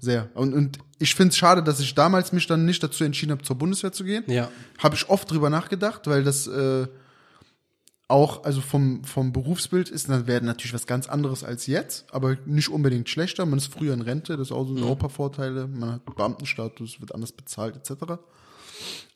Sehr. 0.00 0.28
Und, 0.34 0.54
und 0.54 0.78
ich 0.98 1.14
finde 1.14 1.30
es 1.30 1.36
schade, 1.36 1.62
dass 1.62 1.80
ich 1.80 1.94
damals 1.94 2.32
mich 2.32 2.46
dann 2.46 2.64
nicht 2.64 2.82
dazu 2.82 3.04
entschieden 3.04 3.32
habe, 3.32 3.42
zur 3.42 3.56
Bundeswehr 3.56 3.92
zu 3.92 4.04
gehen. 4.04 4.24
Ja. 4.26 4.50
Habe 4.78 4.94
ich 4.96 5.08
oft 5.08 5.30
drüber 5.30 5.50
nachgedacht, 5.50 6.06
weil 6.06 6.24
das 6.24 6.46
äh, 6.46 6.86
auch, 8.08 8.44
also 8.44 8.60
vom, 8.60 9.04
vom 9.04 9.32
Berufsbild 9.32 9.90
ist, 9.90 10.08
dann 10.08 10.26
wäre 10.26 10.44
natürlich 10.44 10.72
was 10.72 10.86
ganz 10.86 11.08
anderes 11.08 11.44
als 11.44 11.66
jetzt, 11.66 12.06
aber 12.12 12.36
nicht 12.46 12.70
unbedingt 12.70 13.08
schlechter. 13.08 13.44
Man 13.44 13.58
ist 13.58 13.72
früher 13.72 13.92
in 13.92 14.00
Rente, 14.00 14.36
das 14.36 14.48
ist 14.48 14.52
auch 14.52 14.66
so 14.66 14.90
ein 14.90 14.98
paar 14.98 15.10
Vorteile. 15.10 15.68
Man 15.68 15.92
hat 15.92 16.04
Beamtenstatus, 16.16 17.00
wird 17.00 17.14
anders 17.14 17.32
bezahlt, 17.32 17.76
etc. 17.76 18.14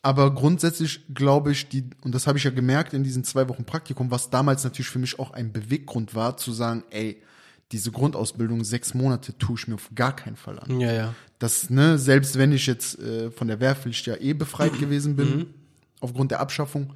Aber 0.02 0.34
grundsätzlich 0.34 1.00
glaube 1.14 1.52
ich, 1.52 1.68
die, 1.68 1.84
und 2.02 2.14
das 2.14 2.26
habe 2.26 2.36
ich 2.36 2.44
ja 2.44 2.50
gemerkt 2.50 2.92
in 2.92 3.02
diesen 3.02 3.24
zwei 3.24 3.48
Wochen 3.48 3.64
Praktikum, 3.64 4.10
was 4.10 4.28
damals 4.30 4.62
natürlich 4.62 4.90
für 4.90 4.98
mich 4.98 5.18
auch 5.18 5.30
ein 5.30 5.52
Beweggrund 5.52 6.14
war, 6.14 6.36
zu 6.36 6.52
sagen, 6.52 6.84
ey, 6.90 7.22
diese 7.72 7.90
Grundausbildung, 7.90 8.62
sechs 8.64 8.94
Monate, 8.94 9.36
tue 9.38 9.56
ich 9.58 9.66
mir 9.68 9.74
auf 9.76 9.90
gar 9.94 10.14
keinen 10.14 10.36
Fall 10.36 10.58
an 10.58 10.78
Ja, 10.80 10.92
ja. 10.92 11.14
dass, 11.38 11.70
ne, 11.70 11.98
selbst 11.98 12.36
wenn 12.38 12.52
ich 12.52 12.66
jetzt 12.66 12.98
äh, 12.98 13.30
von 13.30 13.48
der 13.48 13.60
Wehrpflicht 13.60 14.06
ja 14.06 14.16
eh 14.16 14.32
befreit 14.34 14.72
gewesen 14.80 15.16
bin, 15.16 15.46
aufgrund 16.00 16.30
der 16.30 16.40
Abschaffung, 16.40 16.92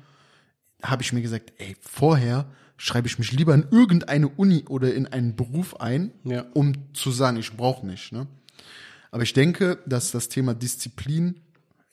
habe 0.83 1.03
ich 1.03 1.13
mir 1.13 1.23
gesagt, 1.23 1.53
ey, 1.59 1.77
vorher 1.81 2.47
schreibe 2.77 3.09
ich 3.09 3.19
mich 3.19 3.33
lieber 3.33 3.55
in 3.55 3.67
irgendeine 3.71 4.29
Uni 4.29 4.65
oder 4.69 4.93
in 4.93 5.07
einen 5.07 5.35
Beruf 5.35 5.81
ein, 5.81 6.13
Ja. 6.25 6.45
um 6.53 6.75
zu 6.93 7.11
sagen, 7.11 7.39
ich 7.39 7.57
brauche 7.57 7.87
nicht. 7.87 8.13
Ne? 8.13 8.27
Aber 9.11 9.23
ich 9.23 9.33
denke, 9.33 9.79
dass 9.87 10.11
das 10.11 10.29
Thema 10.29 10.53
Disziplin 10.55 11.41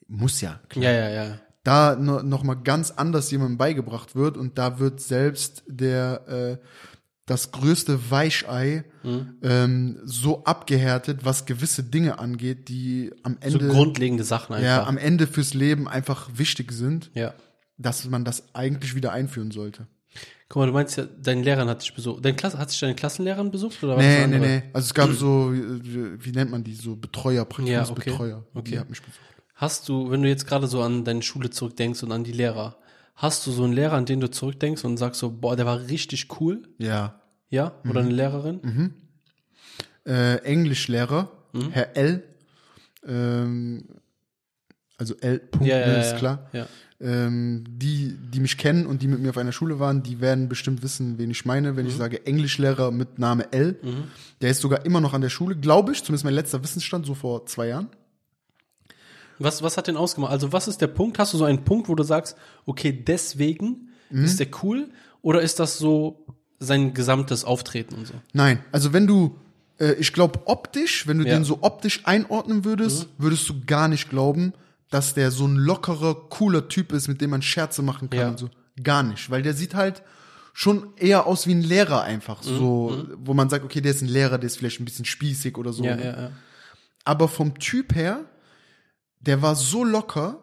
muss 0.10 0.42
ja, 0.42 0.60
klar, 0.68 0.84
Ja, 0.84 0.92
ja, 0.92 1.10
ja. 1.10 1.40
da 1.64 1.96
no, 1.96 2.22
noch 2.22 2.44
mal 2.44 2.56
ganz 2.56 2.92
anders 2.92 3.32
jemandem 3.32 3.58
beigebracht 3.58 4.16
wird 4.16 4.36
und 4.36 4.58
da 4.58 4.80
wird 4.80 5.00
selbst 5.00 5.64
der 5.68 6.28
äh, 6.28 6.58
das 7.26 7.52
größte 7.52 8.12
Weichei 8.12 8.84
Mhm. 9.04 9.36
ähm, 9.44 10.00
so 10.06 10.44
abgehärtet, 10.46 11.26
was 11.26 11.46
gewisse 11.46 11.84
Dinge 11.84 12.20
angeht, 12.20 12.68
die 12.70 13.12
am 13.24 13.38
So 13.46 13.60
Ende 13.60 13.68
grundlegende 13.70 14.24
Sachen 14.24 14.54
einfach. 14.56 14.66
ja 14.68 14.84
am 14.86 14.98
Ende 14.98 15.28
fürs 15.28 15.54
Leben 15.54 15.88
einfach 15.88 16.30
wichtig 16.36 16.72
sind, 16.72 17.12
ja. 17.14 17.34
dass 17.78 18.06
man 18.10 18.24
das 18.26 18.54
eigentlich 18.56 18.96
wieder 18.96 19.12
einführen 19.12 19.52
sollte. 19.52 19.88
Guck 20.50 20.60
mal, 20.62 20.66
du 20.68 20.74
meinst 20.74 20.98
ja, 20.98 21.06
dein 21.22 21.42
Lehrer 21.44 21.66
hat 21.68 21.82
dich 21.82 21.94
besucht. 21.96 22.24
Dein 22.24 22.36
Klasse, 22.36 22.60
hat 22.60 22.70
sich 22.70 22.80
deine 22.80 22.94
Klassenlehrerin 22.96 23.50
besucht? 23.52 23.82
Oder 23.84 23.98
Nee, 23.98 24.28
nee, 24.28 24.38
nee. 24.40 24.64
Also 24.74 24.86
es 24.88 24.94
gab 24.94 25.10
so, 25.12 25.52
äh, 25.52 25.80
wie 26.24 26.32
nennt 26.32 26.52
man 26.52 26.64
die, 26.64 26.76
so 26.76 26.96
Betreuer, 26.96 27.44
Praktikumsbetreuer. 27.46 28.38
okay. 28.38 28.48
Okay. 28.60 28.72
Die 28.72 28.80
hat 28.80 28.90
mich 28.90 29.02
besucht. 29.02 29.20
Hast 29.56 29.90
du, 29.90 30.12
wenn 30.12 30.22
du 30.22 30.28
jetzt 30.30 30.46
gerade 30.46 30.68
so 30.68 30.82
an 30.82 31.04
deine 31.06 31.22
Schule 31.24 31.50
zurückdenkst 31.50 32.04
und 32.04 32.12
an 32.12 32.24
die 32.24 32.32
Lehrer, 32.34 32.76
hast 33.16 33.46
du 33.48 33.52
so 33.52 33.64
einen 33.64 33.74
Lehrer, 33.74 33.94
an 33.94 34.06
den 34.06 34.20
du 34.20 34.30
zurückdenkst 34.30 34.84
und 34.86 34.98
sagst 34.98 35.20
so, 35.20 35.30
boah, 35.32 35.56
der 35.56 35.66
war 35.66 35.88
richtig 35.88 36.28
cool? 36.40 36.64
Ja. 36.78 37.22
Ja? 37.50 37.74
Oder 37.84 38.02
Mhm. 38.02 38.08
eine 38.08 38.16
Lehrerin? 38.16 38.94
Äh, 40.06 40.38
Englischlehrer, 40.44 41.32
Mhm. 41.54 41.70
Herr 41.72 41.96
L. 41.96 42.24
Ähm, 43.06 43.86
also 44.98 45.16
L. 45.22 45.40
Punkt, 45.40 45.68
Ja, 45.68 45.80
ja, 45.80 45.88
ne, 45.88 46.00
ist 46.02 46.18
klar. 46.18 46.50
Ja. 46.54 46.68
Ähm, 47.00 47.64
die, 47.68 48.16
die 48.18 48.40
mich 48.40 48.58
kennen 48.58 48.86
und 48.86 49.02
die 49.02 49.08
mit 49.08 49.20
mir 49.20 49.30
auf 49.30 49.38
einer 49.38 49.52
Schule 49.52 49.78
waren, 49.80 50.04
die 50.04 50.22
werden 50.22 50.48
bestimmt 50.50 50.84
wissen, 50.84 51.18
wen 51.18 51.30
ich 51.32 51.46
meine, 51.46 51.74
Mhm. 51.74 51.76
wenn 51.78 51.88
ich 51.88 51.96
sage 51.96 52.26
Englischlehrer 52.26 52.92
mit 52.92 53.20
Name 53.20 53.52
L. 53.52 53.78
Der 54.42 54.50
ist 54.50 54.62
sogar 54.62 54.86
immer 54.86 55.02
noch 55.02 55.14
an 55.14 55.22
der 55.22 55.30
Schule, 55.30 55.56
glaube 55.56 55.92
ich, 55.92 56.04
zumindest 56.04 56.24
mein 56.26 56.34
letzter 56.34 56.64
Wissensstand, 56.64 57.06
so 57.06 57.14
vor 57.14 57.46
zwei 57.46 57.68
Jahren. 57.68 57.90
Was, 59.40 59.62
was 59.64 59.78
hat 59.78 59.88
den 59.88 59.98
ausgemacht? 59.98 60.32
Also 60.32 60.52
was 60.54 60.68
ist 60.68 60.82
der 60.82 60.88
Punkt? 60.88 61.20
Hast 61.20 61.34
du 61.34 61.38
so 61.38 61.46
einen 61.46 61.64
Punkt, 61.64 61.90
wo 61.90 61.96
du 61.96 62.04
sagst, 62.04 62.36
okay, 62.66 62.92
deswegen 62.92 63.90
Mhm. 64.10 64.26
ist 64.26 64.40
der 64.40 64.48
cool? 64.64 64.90
Oder 65.22 65.42
ist 65.42 65.60
das 65.60 65.78
so 65.78 66.26
sein 66.60 66.94
gesamtes 66.94 67.44
Auftreten 67.46 67.96
und 67.96 68.06
so? 68.08 68.14
Nein, 68.34 68.60
also 68.72 68.94
wenn 68.94 69.08
du, 69.08 69.36
äh, 69.80 69.94
ich 69.94 70.14
glaube 70.14 70.42
optisch, 70.46 71.08
wenn 71.08 71.18
du 71.20 71.26
Ja. 71.26 71.34
Mhm. 71.36 71.40
den 71.40 71.46
so 71.46 71.60
optisch 71.62 72.02
einordnen 72.06 72.64
würdest, 72.66 73.08
würdest 73.18 73.48
du 73.50 73.62
gar 73.66 73.88
nicht 73.88 74.10
glauben, 74.10 74.54
dass 74.92 75.14
der 75.16 75.32
so 75.32 75.46
ein 75.48 75.56
lockerer, 75.56 76.14
cooler 76.30 76.68
Typ 76.68 76.92
ist, 76.92 77.08
mit 77.08 77.20
dem 77.22 77.32
man 77.32 77.42
Scherze 77.42 77.82
machen 77.82 78.10
kann 78.12 78.20
Ja. 78.20 78.30
und 78.30 78.38
so. 78.40 78.50
Gar 78.84 79.04
nicht, 79.04 79.30
weil 79.32 79.42
der 79.42 79.54
sieht 79.56 79.74
halt 79.74 80.04
schon 80.54 80.94
eher 80.98 81.26
aus 81.26 81.48
wie 81.48 81.56
ein 81.56 81.64
Lehrer 81.64 82.04
einfach, 82.04 82.44
Mhm. 82.44 82.58
so, 82.58 83.06
wo 83.18 83.34
man 83.34 83.50
sagt, 83.50 83.66
okay, 83.66 83.82
der 83.82 83.92
ist 83.92 84.04
ein 84.04 84.08
Lehrer, 84.08 84.38
der 84.38 84.46
ist 84.48 84.58
vielleicht 84.58 84.80
ein 84.80 84.86
bisschen 84.86 85.06
spießig 85.06 85.58
oder 85.58 85.74
so. 85.74 85.84
Ja, 85.84 85.96
ne? 85.96 86.04
ja, 86.06 86.22
ja. 86.24 86.32
Aber 87.06 87.28
vom 87.28 87.58
Typ 87.58 87.96
her, 87.96 88.26
der 89.26 89.42
war 89.42 89.56
so 89.56 89.84
locker, 89.84 90.40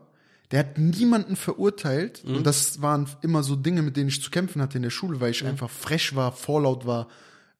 der 0.50 0.60
hat 0.60 0.78
niemanden 0.78 1.36
verurteilt. 1.36 2.24
Und 2.24 2.44
das 2.44 2.82
waren 2.82 3.08
immer 3.22 3.42
so 3.42 3.54
Dinge, 3.56 3.82
mit 3.82 3.96
denen 3.96 4.08
ich 4.08 4.20
zu 4.22 4.30
kämpfen 4.30 4.60
hatte 4.60 4.78
in 4.78 4.82
der 4.82 4.90
Schule, 4.90 5.20
weil 5.20 5.30
ich 5.30 5.44
einfach 5.46 5.70
frech 5.70 6.16
war, 6.16 6.32
vorlaut 6.32 6.86
war, 6.86 7.06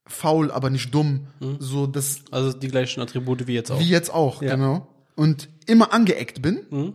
faul, 0.06 0.50
aber 0.50 0.70
nicht 0.70 0.92
dumm. 0.92 1.28
So, 1.60 1.86
das, 1.86 2.22
Also 2.32 2.52
die 2.52 2.66
gleichen 2.68 3.00
Attribute 3.00 3.46
wie 3.46 3.54
jetzt 3.54 3.70
auch. 3.70 3.78
wie 3.78 3.88
jetzt 3.88 4.12
auch, 4.12 4.42
Ja. 4.42 4.56
genau. 4.56 4.88
Und 5.14 5.48
immer 5.66 5.92
angeeckt 5.92 6.42
bin. 6.42 6.94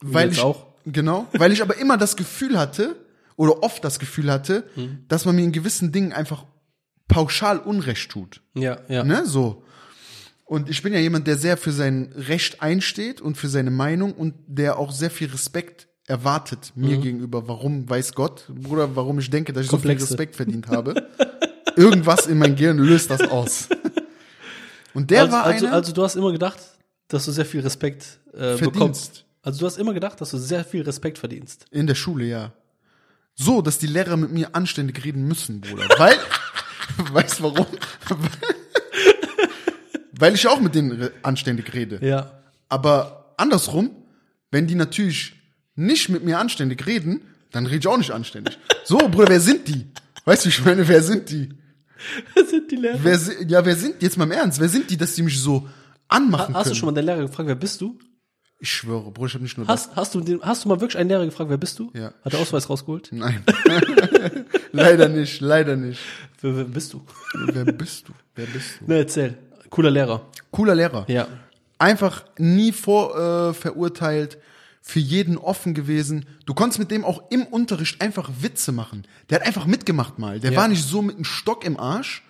Weil 0.00 0.28
jetzt 0.28 0.38
ich, 0.38 0.42
auch. 0.44 0.66
Genau, 0.86 1.26
weil 1.32 1.52
ich 1.52 1.60
aber 1.60 1.76
immer 1.76 1.98
das 1.98 2.16
Gefühl 2.16 2.58
hatte, 2.58 2.96
oder 3.36 3.62
oft 3.62 3.84
das 3.84 3.98
Gefühl 3.98 4.30
hatte, 4.30 4.64
Mhm. 4.76 5.04
dass 5.08 5.24
man 5.26 5.36
mir 5.36 5.42
in 5.44 5.52
gewissen 5.52 5.92
Dingen 5.92 6.12
einfach 6.12 6.44
pauschal 7.08 7.58
Unrecht 7.58 8.10
tut. 8.10 8.40
Ja, 8.54 8.78
ja. 8.88 9.04
Ne, 9.04 9.26
so. 9.26 9.62
Und 10.50 10.68
ich 10.68 10.82
bin 10.82 10.92
ja 10.92 10.98
jemand, 10.98 11.28
der 11.28 11.36
sehr 11.38 11.56
für 11.56 11.70
sein 11.70 12.12
Recht 12.16 12.60
einsteht 12.60 13.20
und 13.20 13.36
für 13.36 13.48
seine 13.48 13.70
Meinung 13.70 14.12
und 14.12 14.34
der 14.48 14.80
auch 14.80 14.90
sehr 14.90 15.12
viel 15.12 15.30
Respekt 15.30 15.86
erwartet 16.08 16.72
mir 16.74 16.96
Mhm. 16.96 17.02
gegenüber. 17.02 17.46
Warum 17.46 17.88
weiß 17.88 18.14
Gott, 18.14 18.46
Bruder, 18.48 18.96
warum 18.96 19.20
ich 19.20 19.30
denke, 19.30 19.52
dass 19.52 19.62
ich 19.66 19.70
so 19.70 19.76
Komplexe. 19.76 20.08
viel 20.08 20.12
Respekt 20.16 20.34
verdient 20.34 20.66
habe. 20.76 21.06
Irgendwas 21.76 22.26
in 22.26 22.36
mein 22.38 22.56
Gehirn 22.56 22.78
löst 22.78 23.10
das 23.12 23.20
aus. 23.20 23.68
Und 24.92 25.12
der 25.12 25.20
also, 25.20 25.32
war 25.34 25.44
also, 25.44 25.66
einer, 25.66 25.74
also 25.76 25.92
du 25.92 26.02
hast 26.02 26.16
immer 26.16 26.32
gedacht, 26.32 26.58
dass 27.06 27.26
du 27.26 27.30
sehr 27.30 27.46
viel 27.46 27.60
Respekt 27.60 28.18
äh, 28.32 28.56
Verdienst. 28.56 28.72
bekommst. 28.72 29.24
Also 29.42 29.60
du 29.60 29.66
hast 29.66 29.78
immer 29.78 29.94
gedacht, 29.94 30.20
dass 30.20 30.32
du 30.32 30.38
sehr 30.38 30.64
viel 30.64 30.82
Respekt 30.82 31.18
verdienst. 31.18 31.66
in 31.70 31.86
der 31.86 31.94
Schule, 31.94 32.24
ja. 32.24 32.52
So, 33.36 33.62
dass 33.62 33.78
die 33.78 33.86
Lehrer 33.86 34.16
mit 34.16 34.32
mir 34.32 34.52
anständig 34.56 35.04
reden 35.04 35.28
müssen, 35.28 35.60
Bruder. 35.60 35.84
Weil, 35.96 36.16
weißt 37.12 37.40
warum? 37.40 37.66
Weil 40.20 40.34
ich 40.34 40.46
auch 40.46 40.60
mit 40.60 40.74
denen 40.74 41.10
anständig 41.22 41.72
rede. 41.74 41.98
Ja. 42.06 42.30
Aber 42.68 43.34
andersrum, 43.36 43.90
wenn 44.50 44.66
die 44.66 44.74
natürlich 44.74 45.34
nicht 45.74 46.08
mit 46.08 46.24
mir 46.24 46.38
anständig 46.38 46.86
reden, 46.86 47.22
dann 47.50 47.66
rede 47.66 47.78
ich 47.78 47.86
auch 47.88 47.98
nicht 47.98 48.12
anständig. 48.12 48.58
So, 48.84 48.98
Bruder, 48.98 49.28
wer 49.28 49.40
sind 49.40 49.66
die? 49.66 49.86
Weißt 50.24 50.44
du, 50.44 50.50
ich 50.50 50.64
meine, 50.64 50.86
wer 50.86 51.02
sind 51.02 51.30
die? 51.30 51.48
Das 52.34 52.48
sind 52.48 52.70
die 52.70 52.76
Lehrer. 52.76 52.98
Wer, 53.02 53.18
ja, 53.46 53.62
wer 53.62 53.76
sind, 53.76 54.00
jetzt 54.00 54.16
mal 54.16 54.24
im 54.24 54.30
Ernst, 54.30 54.58
wer 54.58 54.70
sind 54.70 54.88
die, 54.88 54.96
dass 54.96 55.14
die 55.16 55.22
mich 55.22 55.38
so 55.38 55.68
anmachen 56.08 56.54
Hast 56.54 56.62
können? 56.62 56.72
du 56.72 56.78
schon 56.78 56.86
mal 56.86 56.92
deinen 56.94 57.04
Lehrer 57.04 57.26
gefragt, 57.26 57.46
wer 57.46 57.54
bist 57.54 57.78
du? 57.82 57.98
ich 58.60 58.70
schwöre, 58.70 59.10
Bruder, 59.10 59.26
ich 59.26 59.34
habe 59.34 59.44
nicht 59.44 59.56
nur 59.56 59.66
das. 59.66 59.88
Hast, 59.88 59.96
hast, 59.96 60.14
du 60.14 60.20
den, 60.20 60.42
hast 60.42 60.64
du 60.64 60.68
mal 60.68 60.80
wirklich 60.80 60.98
einen 60.98 61.08
Lehrer 61.08 61.24
gefragt, 61.24 61.48
wer 61.48 61.56
bist 61.56 61.78
du? 61.78 61.90
Ja. 61.94 62.12
Hat 62.22 62.32
der 62.32 62.40
Ausweis 62.40 62.68
rausgeholt? 62.68 63.08
Nein. 63.10 63.42
leider 64.72 65.08
nicht, 65.08 65.40
leider 65.40 65.76
nicht. 65.76 66.00
Wer, 66.42 66.56
wer 66.56 66.64
bist 66.64 66.92
du? 66.92 67.02
Wer 67.46 67.64
bist 67.64 68.08
du? 68.08 68.12
Wer 68.34 68.46
bist 68.46 68.80
du? 68.80 68.84
Ne, 68.86 68.98
erzähl. 68.98 69.38
Cooler 69.70 69.90
Lehrer. 69.90 70.26
Cooler 70.50 70.74
Lehrer. 70.74 71.04
Ja. 71.08 71.26
Einfach 71.78 72.24
nie 72.38 72.72
vor 72.72 73.16
äh, 73.50 73.54
verurteilt, 73.54 74.38
für 74.82 74.98
jeden 75.00 75.36
offen 75.38 75.74
gewesen. 75.74 76.26
Du 76.46 76.54
konntest 76.54 76.78
mit 76.78 76.90
dem 76.90 77.04
auch 77.04 77.22
im 77.30 77.44
Unterricht 77.46 78.00
einfach 78.00 78.30
Witze 78.40 78.72
machen. 78.72 79.04
Der 79.28 79.40
hat 79.40 79.46
einfach 79.46 79.66
mitgemacht 79.66 80.18
mal. 80.18 80.40
Der 80.40 80.52
Ja. 80.52 80.58
war 80.60 80.68
nicht 80.68 80.84
so 80.86 81.02
mit 81.02 81.16
einem 81.16 81.24
Stock 81.24 81.64
im 81.64 81.78
Arsch. 81.78 82.22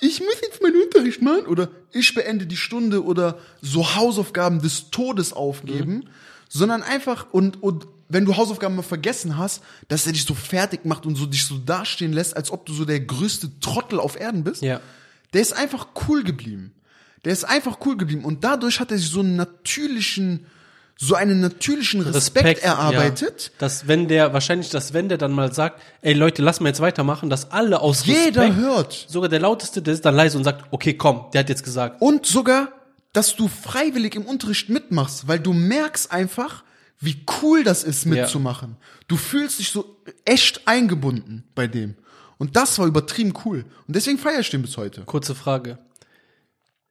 Ich 0.00 0.20
muss 0.20 0.40
jetzt 0.42 0.60
meinen 0.62 0.80
Unterricht 0.82 1.22
machen 1.22 1.46
oder 1.46 1.68
ich 1.92 2.14
beende 2.14 2.46
die 2.46 2.56
Stunde 2.56 3.04
oder 3.04 3.38
so 3.62 3.94
Hausaufgaben 3.94 4.60
des 4.60 4.90
Todes 4.90 5.32
aufgeben, 5.32 5.94
Mhm. 5.98 6.04
sondern 6.48 6.82
einfach 6.82 7.26
und, 7.32 7.62
und 7.62 7.86
wenn 8.08 8.24
du 8.24 8.36
Hausaufgaben 8.36 8.74
mal 8.76 8.82
vergessen 8.82 9.38
hast, 9.38 9.62
dass 9.88 10.06
er 10.06 10.12
dich 10.12 10.24
so 10.24 10.34
fertig 10.34 10.84
macht 10.84 11.06
und 11.06 11.14
so 11.16 11.26
dich 11.26 11.44
so 11.46 11.58
dastehen 11.58 12.12
lässt, 12.12 12.36
als 12.36 12.50
ob 12.50 12.66
du 12.66 12.74
so 12.74 12.84
der 12.84 13.00
größte 13.00 13.58
Trottel 13.60 13.98
auf 14.00 14.18
Erden 14.20 14.44
bist. 14.44 14.62
Ja. 14.62 14.80
Der 15.34 15.42
ist 15.42 15.52
einfach 15.52 15.88
cool 16.08 16.24
geblieben. 16.24 16.72
Der 17.24 17.32
ist 17.32 17.44
einfach 17.44 17.78
cool 17.84 17.96
geblieben. 17.96 18.24
Und 18.24 18.44
dadurch 18.44 18.80
hat 18.80 18.90
er 18.90 18.98
sich 18.98 19.10
so 19.10 19.20
einen 19.20 19.36
natürlichen, 19.36 20.46
so 20.96 21.14
einen 21.14 21.40
natürlichen 21.40 22.02
Respekt, 22.02 22.62
erarbeitet. 22.62 23.44
Ja. 23.44 23.50
Dass 23.58 23.88
wenn 23.88 24.08
der, 24.08 24.32
wahrscheinlich, 24.32 24.70
dass 24.70 24.92
wenn 24.92 25.08
der 25.08 25.18
dann 25.18 25.32
mal 25.32 25.52
sagt, 25.52 25.80
ey 26.02 26.12
Leute, 26.12 26.42
lass 26.42 26.60
mal 26.60 26.68
jetzt 26.68 26.80
weitermachen, 26.80 27.30
dass 27.30 27.50
alle 27.50 27.80
aus 27.80 28.06
Jeder 28.06 28.42
Respekt, 28.42 28.56
hört. 28.56 29.06
sogar 29.08 29.28
der 29.28 29.40
lauteste, 29.40 29.82
der 29.82 29.94
ist 29.94 30.04
dann 30.04 30.14
leise 30.14 30.38
und 30.38 30.44
sagt, 30.44 30.64
okay, 30.70 30.94
komm, 30.94 31.26
der 31.32 31.40
hat 31.40 31.48
jetzt 31.48 31.64
gesagt. 31.64 32.00
Und 32.00 32.26
sogar, 32.26 32.68
dass 33.12 33.36
du 33.36 33.48
freiwillig 33.48 34.14
im 34.14 34.26
Unterricht 34.26 34.68
mitmachst, 34.68 35.26
weil 35.26 35.40
du 35.40 35.52
merkst 35.52 36.12
einfach, 36.12 36.62
wie 37.00 37.24
cool 37.42 37.64
das 37.64 37.84
ist, 37.84 38.06
mitzumachen. 38.06 38.76
Du 39.08 39.16
fühlst 39.16 39.58
dich 39.58 39.70
so 39.70 39.96
echt 40.24 40.66
eingebunden 40.66 41.44
bei 41.54 41.66
dem. 41.66 41.96
Und 42.44 42.54
das 42.56 42.78
war 42.78 42.86
übertrieben 42.86 43.32
cool. 43.46 43.64
Und 43.88 43.96
deswegen 43.96 44.18
feiere 44.18 44.40
ich 44.40 44.50
den 44.50 44.60
bis 44.60 44.76
heute. 44.76 45.00
Kurze 45.06 45.34
Frage. 45.34 45.78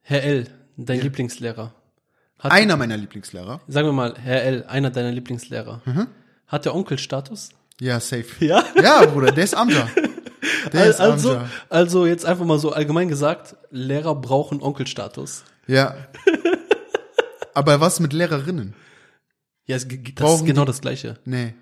Herr 0.02 0.24
L., 0.24 0.48
dein 0.78 1.00
Lieblingslehrer. 1.00 1.76
Hat, 2.40 2.52
Einer 2.52 2.76
meiner 2.76 2.98
Lieblingslehrer. 2.98 3.62
Sagen 3.68 3.88
wir 3.88 3.94
mal, 3.94 4.16
Herr 4.18 4.42
L., 4.42 4.64
einer 4.64 4.90
deiner 4.90 5.12
Lieblingslehrer. 5.12 5.84
Mhm. 5.86 6.08
Hat 6.48 6.66
der 6.66 6.74
Onkelstatus? 6.74 7.50
Ja, 7.80 8.00
safe. 8.00 8.26
Ja. 8.44 8.64
Ja, 8.82 9.06
Bruder, 9.06 9.32
der 9.32 9.44
ist 9.44 9.54
Amja. 9.54 9.88
Der 10.74 10.88
ist 10.88 11.00
Also, 11.00 11.36
Amja. 11.36 11.50
also 11.70 12.06
jetzt 12.08 12.26
einfach 12.26 12.46
mal 12.46 12.58
so 12.58 12.72
allgemein 12.72 13.08
gesagt, 13.10 13.56
Lehrer 13.70 14.16
brauchen 14.16 14.62
Onkelstatus. 14.62 15.44
Ja. 15.68 15.96
Aber 17.54 17.80
was 17.80 18.00
mit 18.00 18.12
Lehrerinnen? 18.12 18.74
Ja, 19.66 19.76
es, 19.76 19.88
das 19.88 19.98
Brauchen 20.16 20.42
ist 20.42 20.46
genau 20.46 20.66
das 20.66 20.82
Gleiche. 20.82 21.20
Nee. 21.26 21.54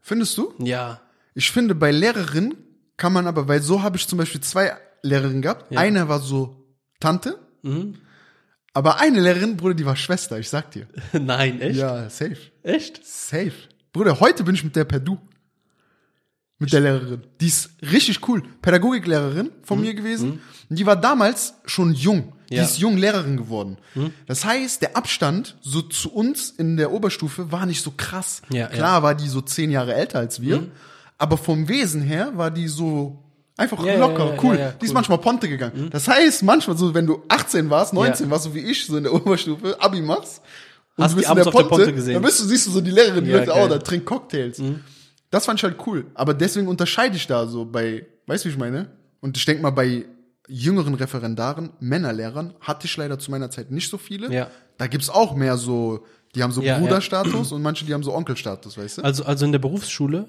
Findest 0.00 0.36
du? 0.38 0.52
Ja. 0.58 1.00
Ich 1.34 1.50
finde, 1.50 1.74
bei 1.74 1.90
Lehrerinnen 1.90 2.54
kann 2.96 3.12
man 3.12 3.26
aber, 3.26 3.48
weil 3.48 3.60
so 3.62 3.82
habe 3.82 3.96
ich 3.96 4.06
zum 4.08 4.18
Beispiel 4.18 4.40
zwei 4.40 4.72
Lehrerinnen 5.02 5.42
gehabt. 5.42 5.70
Ja. 5.72 5.80
Eine 5.80 6.08
war 6.08 6.20
so 6.20 6.64
Tante, 7.00 7.38
Mhm. 7.62 7.96
aber 8.72 9.00
eine 9.00 9.20
Lehrerin, 9.20 9.56
Bruder, 9.56 9.74
die 9.74 9.86
war 9.86 9.96
Schwester, 9.96 10.38
ich 10.38 10.48
sag 10.48 10.70
dir. 10.70 10.86
Nein, 11.12 11.60
echt? 11.60 11.76
Ja, 11.78 12.08
safe. 12.10 12.36
Echt? 12.62 13.04
Safe. 13.06 13.52
Bruder, 13.92 14.20
heute 14.20 14.44
bin 14.44 14.54
ich 14.54 14.64
mit 14.64 14.76
der 14.76 14.84
per 14.84 15.00
Du. 15.00 15.18
Mit 16.58 16.72
der 16.72 16.80
Lehrerin. 16.80 17.22
Die 17.40 17.48
ist 17.48 17.68
richtig 17.82 18.26
cool. 18.28 18.42
Pädagogiklehrerin 18.62 19.50
von 19.62 19.78
mir 19.78 19.92
gewesen. 19.92 20.40
Und 20.70 20.78
die 20.78 20.86
war 20.86 20.96
damals 20.96 21.52
schon 21.66 21.92
jung. 21.92 22.32
Die 22.48 22.54
Mhm. 22.54 22.56
Ja. 22.56 22.62
Mhm. 22.62 22.68
ist 22.68 22.78
jung 22.78 22.96
Lehrerin 22.96 23.36
geworden. 23.36 23.76
Das 24.26 24.44
heißt, 24.46 24.80
der 24.80 24.96
Abstand 24.96 25.56
so 25.60 25.82
zu 25.82 26.12
uns 26.14 26.48
in 26.50 26.76
der 26.78 26.92
Oberstufe 26.92 27.52
war 27.52 27.66
nicht 27.66 27.82
so 27.82 27.92
krass. 27.94 28.40
Ja, 28.48 28.68
Klar 28.68 29.02
war 29.02 29.14
die 29.14 29.28
so 29.28 29.40
zehn 29.42 29.70
Jahre 29.70 29.94
älter 29.94 30.18
als 30.20 30.40
wir. 30.40 30.68
Mhm. 31.18 31.22
Aber 31.22 31.36
vom 31.36 31.68
Wesen 31.68 32.02
her 32.02 32.32
war 32.34 32.50
die 32.50 32.68
so 32.68 33.22
einfach 33.56 33.82
Ja, 33.84 33.92
ja, 33.94 33.98
locker, 34.00 34.34
ja, 34.34 34.42
cool. 34.42 34.54
ja, 34.56 34.60
ja, 34.60 34.70
Die 34.72 34.74
ist 34.76 34.82
cool. 34.82 34.88
Mhm. 34.88 34.94
manchmal 34.94 35.18
Ponte 35.18 35.48
gegangen. 35.48 35.88
Das 35.90 36.06
heißt, 36.08 36.42
manchmal 36.42 36.76
so, 36.76 36.92
wenn 36.94 37.06
du 37.06 37.22
18 37.28 37.70
warst, 37.70 37.94
19 37.94 38.26
Ja. 38.26 38.30
warst, 38.32 38.44
so 38.44 38.54
wie 38.54 38.60
ich, 38.60 38.86
so 38.86 38.96
in 38.96 39.04
der 39.04 39.12
Oberstufe, 39.14 39.76
Abi 39.80 40.00
machst, 40.02 40.42
und 40.98 41.04
Hast 41.04 41.12
du 41.12 41.16
bist 41.16 41.28
in 41.28 41.34
der 41.36 41.46
auf 41.46 41.52
der 41.52 41.58
Ponte, 41.60 41.68
Ponte 41.76 41.92
gesehen. 41.92 42.14
dann 42.14 42.22
bist 42.22 42.40
du, 42.40 42.44
siehst 42.44 42.66
du 42.66 42.70
so 42.70 42.80
die 42.80 42.90
Lehrerin, 42.90 43.24
die 43.24 43.30
Ja, 43.30 43.38
Leute, 43.38 43.52
oh. 43.54 43.64
Mhm. 43.66 43.70
da 43.70 43.78
trinkt 43.78 44.06
Cocktails. 44.06 44.62
Das 45.30 45.44
fand 45.44 45.58
ich 45.60 45.64
halt 45.64 45.76
cool. 45.86 46.06
Aber 46.14 46.32
deswegen 46.34 46.68
unterscheide 46.68 47.16
ich 47.16 47.26
da 47.26 47.46
so 47.46 47.64
bei, 47.66 48.06
weißt 48.26 48.44
du, 48.44 48.48
wie 48.48 48.52
ich 48.52 48.58
meine? 48.58 48.90
Und 49.20 49.36
ich 49.36 49.44
denke 49.44 49.62
mal, 49.62 49.70
bei 49.70 50.04
jüngeren 50.48 50.94
Referendaren, 50.94 51.70
Männerlehrern, 51.80 52.54
hatte 52.60 52.86
ich 52.86 52.96
leider 52.96 53.18
zu 53.18 53.30
meiner 53.30 53.50
Zeit 53.50 53.70
nicht 53.70 53.90
so 53.90 53.98
viele. 53.98 54.32
Ja. 54.32 54.48
Da 54.78 54.86
gibt's 54.86 55.10
auch 55.10 55.34
mehr 55.34 55.56
so, 55.58 56.04
die 56.34 56.42
haben 56.42 56.52
so 56.52 56.62
Ja, 56.62 56.74
ja. 56.74 56.78
Bruderstatus 56.78 57.52
und 57.52 57.60
manche, 57.62 57.84
die 57.84 57.92
haben 57.92 58.02
so 58.04 58.14
Onkelstatus, 58.14 58.78
weißt 58.78 58.98
du? 58.98 59.02
Also, 59.02 59.24
also 59.24 59.44
in 59.44 59.52
der 59.52 59.58
Berufsschule, 59.58 60.26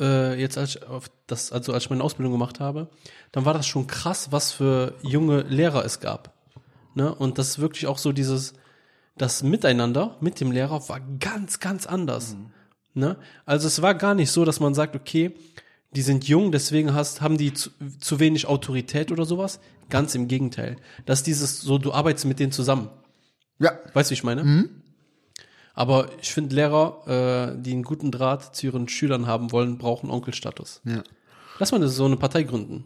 äh, 0.00 0.40
jetzt 0.40 0.58
als 0.58 0.76
ich 0.76 0.86
auf 0.86 1.10
das, 1.26 1.52
also 1.52 1.72
als 1.72 1.84
ich 1.84 1.90
meine 1.90 2.02
Ausbildung 2.02 2.32
gemacht 2.32 2.60
habe, 2.60 2.88
dann 3.32 3.44
war 3.44 3.54
das 3.54 3.66
schon 3.66 3.86
krass, 3.86 4.28
was 4.30 4.52
für 4.52 4.94
junge 5.02 5.42
Lehrer 5.42 5.84
es 5.84 6.00
gab. 6.00 6.34
Ne? 6.94 7.14
Und 7.14 7.38
das 7.38 7.48
ist 7.48 7.58
wirklich 7.58 7.86
auch 7.86 7.98
so 7.98 8.12
dieses, 8.12 8.54
das 9.16 9.42
Miteinander 9.42 10.16
mit 10.20 10.40
dem 10.40 10.52
Lehrer 10.52 10.88
war 10.88 11.00
ganz, 11.20 11.60
ganz 11.60 11.86
anders. 11.86 12.36
Ne? 12.94 13.16
Also 13.44 13.66
es 13.66 13.82
war 13.82 13.94
gar 13.94 14.14
nicht 14.14 14.30
so, 14.30 14.44
dass 14.44 14.60
man 14.60 14.74
sagt, 14.74 14.96
okay, 14.96 15.32
die 15.92 16.02
sind 16.02 16.28
jung, 16.28 16.52
deswegen 16.52 16.94
hast, 16.94 17.20
haben 17.20 17.38
die 17.38 17.54
zu, 17.54 17.70
zu 18.00 18.20
wenig 18.20 18.46
Autorität 18.46 19.10
oder 19.10 19.24
sowas. 19.24 19.60
Ganz 19.88 20.14
im 20.14 20.28
Gegenteil. 20.28 20.76
Das 21.06 21.20
ist 21.20 21.26
dieses 21.26 21.60
so, 21.60 21.78
du 21.78 21.92
arbeitest 21.92 22.26
mit 22.26 22.38
denen 22.38 22.52
zusammen. 22.52 22.90
Ja. 23.58 23.78
Weißt 23.94 24.10
du, 24.10 24.12
wie 24.12 24.14
ich 24.14 24.24
meine? 24.24 24.68
Aber 25.78 26.08
ich 26.20 26.32
finde, 26.32 26.56
Lehrer, 26.56 27.52
äh, 27.54 27.62
die 27.62 27.70
einen 27.70 27.84
guten 27.84 28.10
Draht 28.10 28.56
zu 28.56 28.66
ihren 28.66 28.88
Schülern 28.88 29.28
haben 29.28 29.52
wollen, 29.52 29.78
brauchen 29.78 30.10
Onkelstatus. 30.10 30.80
ja. 30.84 31.04
Lass 31.60 31.70
mal 31.70 31.86
so 31.86 32.04
eine 32.04 32.16
Partei 32.16 32.42
gründen. 32.42 32.84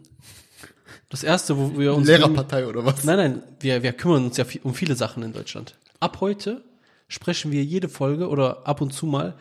Das 1.09 1.23
erste, 1.23 1.57
wo 1.57 1.75
wir 1.77 1.95
uns. 1.95 2.07
Lehrerpartei 2.07 2.67
oder 2.67 2.85
was? 2.85 3.03
Nein, 3.03 3.17
nein, 3.17 3.43
wir, 3.59 3.81
wir 3.81 3.93
kümmern 3.93 4.25
uns 4.25 4.37
ja 4.37 4.45
viel, 4.45 4.61
um 4.63 4.75
viele 4.75 4.95
Sachen 4.95 5.23
in 5.23 5.33
Deutschland. 5.33 5.75
Ab 5.99 6.17
heute 6.21 6.63
sprechen 7.07 7.51
wir 7.51 7.63
jede 7.63 7.89
Folge 7.89 8.29
oder 8.29 8.67
ab 8.67 8.79
und 8.81 8.93
zu 8.93 9.07
mal 9.07 9.35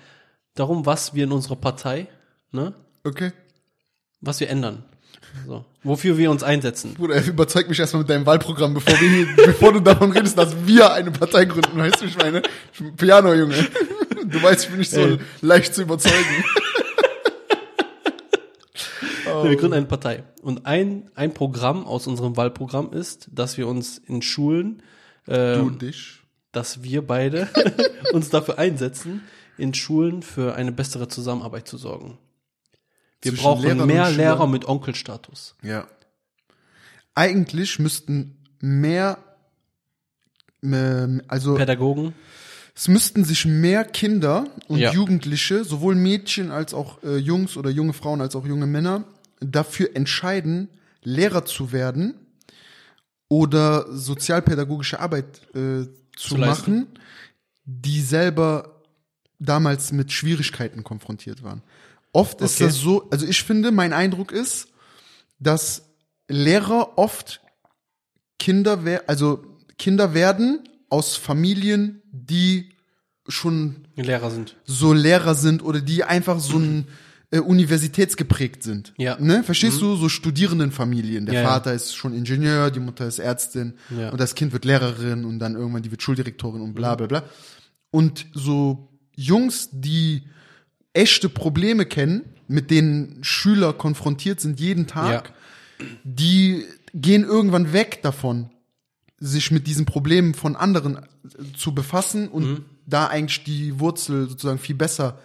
darum, 0.54 0.86
was 0.86 1.12
wir 1.14 1.24
in 1.24 1.32
unserer 1.32 1.56
Partei, 1.56 2.08
ne, 2.52 2.72
Okay. 3.04 3.32
was 4.22 4.40
wir 4.40 4.48
ändern. 4.48 4.84
So. 5.46 5.64
Wofür 5.82 6.18
wir 6.18 6.30
uns 6.30 6.42
einsetzen. 6.42 6.94
Bruder, 6.94 7.24
überzeug 7.24 7.68
mich 7.68 7.78
erstmal 7.80 8.02
mit 8.02 8.10
deinem 8.10 8.26
Wahlprogramm, 8.26 8.74
bevor, 8.74 8.94
wir 9.00 9.26
bevor 9.46 9.72
du 9.72 9.80
davon 9.80 10.12
redest, 10.12 10.36
dass 10.38 10.54
wir 10.66 10.92
eine 10.92 11.10
Partei 11.10 11.44
gründen. 11.46 11.76
Weißt 11.78 12.00
du, 12.00 12.04
ich 12.06 12.16
meine, 12.18 12.42
ich 12.72 12.78
bin 12.78 12.94
Piano, 12.96 13.32
Junge. 13.34 13.54
Du 14.24 14.42
weißt, 14.42 14.64
ich 14.64 14.68
bin 14.70 14.78
nicht 14.78 14.90
so 14.90 15.00
Ey. 15.00 15.18
leicht 15.40 15.74
zu 15.74 15.82
überzeugen. 15.82 16.16
Wir 19.44 19.56
gründen 19.56 19.74
eine 19.74 19.86
Partei. 19.86 20.24
Und 20.42 20.66
ein, 20.66 21.10
ein 21.14 21.32
Programm 21.34 21.86
aus 21.86 22.06
unserem 22.06 22.36
Wahlprogramm 22.36 22.92
ist, 22.92 23.28
dass 23.32 23.56
wir 23.56 23.66
uns 23.66 23.98
in 24.06 24.20
Schulen, 24.22 24.82
äh, 25.26 25.56
Du 25.56 25.62
und 25.62 25.82
dich. 25.82 26.20
dass 26.52 26.82
wir 26.82 27.06
beide 27.06 27.48
uns 28.12 28.28
dafür 28.30 28.58
einsetzen, 28.58 29.22
in 29.58 29.74
Schulen 29.74 30.22
für 30.22 30.54
eine 30.54 30.70
bessere 30.72 31.08
Zusammenarbeit 31.08 31.66
zu 31.66 31.76
sorgen. 31.76 32.18
Wir 33.22 33.36
brauchen 33.36 33.62
Lehrern 33.64 33.86
mehr. 33.86 34.10
Lehrer 34.10 34.46
mit 34.46 34.64
Onkelstatus. 34.66 35.54
Ja. 35.62 35.86
eigentlich 37.14 37.78
müssten 37.78 38.36
mehr, 38.60 39.18
ähm, 40.62 41.22
also 41.28 41.54
Pädagogen. 41.54 42.14
es 42.74 42.88
müssten 42.88 43.24
sich 43.24 43.44
mehr 43.44 43.84
Kinder 43.84 44.46
und 44.68 44.78
Ja. 44.78 44.92
Jugendliche, 44.92 45.64
sowohl 45.64 45.94
Mädchen 45.94 46.50
als 46.50 46.72
auch 46.74 47.02
äh, 47.02 47.16
Jungs 47.16 47.56
oder 47.56 47.70
junge 47.70 47.92
Frauen 47.92 48.20
als 48.20 48.34
auch 48.34 48.46
junge 48.46 48.66
Männer, 48.66 49.04
dafür 49.40 49.90
entscheiden, 49.94 50.68
Lehrer 51.02 51.44
zu 51.44 51.72
werden 51.72 52.14
oder 53.28 53.86
sozialpädagogische 53.94 55.00
Arbeit 55.00 55.42
äh, 55.54 55.84
zu, 56.16 56.28
Zu 56.28 56.36
leisten. 56.36 56.74
machen, 56.76 56.86
die 57.64 58.00
selber 58.00 58.82
damals 59.38 59.92
mit 59.92 60.12
Schwierigkeiten 60.12 60.84
konfrontiert 60.84 61.42
waren. 61.42 61.62
Oft 62.12 62.40
ist 62.40 62.56
Okay. 62.56 62.64
das 62.66 62.76
so, 62.76 63.08
also 63.10 63.26
ich 63.26 63.42
finde, 63.42 63.72
mein 63.72 63.92
Eindruck 63.92 64.32
ist, 64.32 64.68
dass 65.38 65.82
Lehrer 66.28 66.96
oft 66.98 67.40
Kinder, 68.38 68.84
wer 68.84 69.08
also 69.08 69.44
Kinder 69.78 70.14
werden 70.14 70.60
aus 70.88 71.16
Familien, 71.16 72.02
die 72.12 72.70
schon 73.28 73.88
Lehrer 73.96 74.30
sind. 74.30 74.56
so 74.64 74.92
Lehrer 74.92 75.34
sind 75.34 75.62
oder 75.64 75.80
die 75.80 76.04
einfach 76.04 76.38
so 76.40 76.58
ein 76.58 76.86
äh, 77.30 77.38
universitätsgeprägt 77.38 78.62
sind. 78.62 78.92
Ja. 78.98 79.16
Ne? 79.18 79.42
Verstehst 79.42 79.80
du? 79.80 79.96
So 79.96 80.08
Studierendenfamilien. 80.08 81.24
Der 81.26 81.34
Ja, 81.36 81.40
ja. 81.42 81.48
Vater 81.48 81.72
ist 81.72 81.94
schon 81.94 82.12
Ingenieur, 82.14 82.70
die 82.70 82.80
Mutter 82.80 83.06
ist 83.06 83.20
Ärztin 83.20 83.74
Ja. 83.96 84.10
und 84.10 84.20
das 84.20 84.34
Kind 84.34 84.52
wird 84.52 84.64
Lehrerin 84.64 85.24
und 85.24 85.38
dann 85.38 85.54
irgendwann 85.54 85.82
die 85.82 85.90
wird 85.90 86.02
Schuldirektorin 86.02 86.60
und 86.60 86.74
bla 86.74 86.94
bla 86.94 87.06
bla. 87.06 87.22
Und 87.90 88.26
so 88.34 88.88
Jungs, 89.14 89.68
die 89.72 90.24
echte 90.94 91.28
Probleme 91.28 91.86
kennen, 91.86 92.22
mit 92.48 92.70
denen 92.70 93.18
Schüler 93.22 93.72
konfrontiert 93.72 94.40
sind 94.40 94.60
jeden 94.60 94.86
Tag, 94.86 95.32
die 96.04 96.64
gehen 96.94 97.24
irgendwann 97.24 97.72
weg 97.72 98.00
davon, 98.02 98.50
sich 99.18 99.50
mit 99.50 99.66
diesen 99.66 99.86
Problemen 99.86 100.34
von 100.34 100.56
anderen 100.56 100.96
äh, 100.98 101.02
zu 101.56 101.74
befassen 101.74 102.28
und 102.28 102.44
Mhm. 102.44 102.64
da 102.86 103.06
eigentlich 103.06 103.44
die 103.44 103.78
Wurzel 103.80 104.28
sozusagen 104.28 104.58
viel 104.58 104.74
besser 104.74 105.18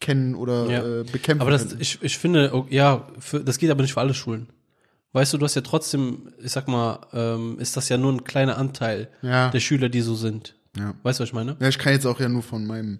kennen 0.00 0.34
oder 0.34 0.66
Ja. 0.70 1.00
äh, 1.00 1.04
bekämpfen. 1.04 1.40
Aber 1.40 1.50
das, 1.50 1.68
können. 1.68 1.80
ich, 1.80 1.98
ich 2.02 2.18
finde, 2.18 2.66
ja, 2.70 3.06
für, 3.18 3.40
das 3.42 3.58
geht 3.58 3.70
aber 3.70 3.82
nicht 3.82 3.94
für 3.94 4.00
alle 4.00 4.14
Schulen. 4.14 4.48
Weißt 5.12 5.32
du, 5.32 5.38
du 5.38 5.44
hast 5.44 5.54
ja 5.54 5.62
trotzdem, 5.62 6.28
ich 6.42 6.52
sag 6.52 6.68
mal, 6.68 7.06
ähm, 7.14 7.58
ist 7.58 7.76
das 7.76 7.88
ja 7.88 7.96
nur 7.96 8.12
ein 8.12 8.24
kleiner 8.24 8.58
Anteil 8.58 9.08
Ja. 9.22 9.48
der 9.50 9.60
Schüler, 9.60 9.88
die 9.88 10.02
so 10.02 10.14
sind. 10.14 10.56
Ja. 10.76 10.92
Weißt 11.02 11.18
du, 11.20 11.22
was 11.22 11.30
ich 11.30 11.34
meine? 11.34 11.56
ja, 11.58 11.68
ich 11.68 11.78
kann 11.78 11.94
jetzt 11.94 12.04
auch 12.04 12.20
ja 12.20 12.28
nur 12.28 12.42
von 12.42 12.66
meinem 12.66 12.98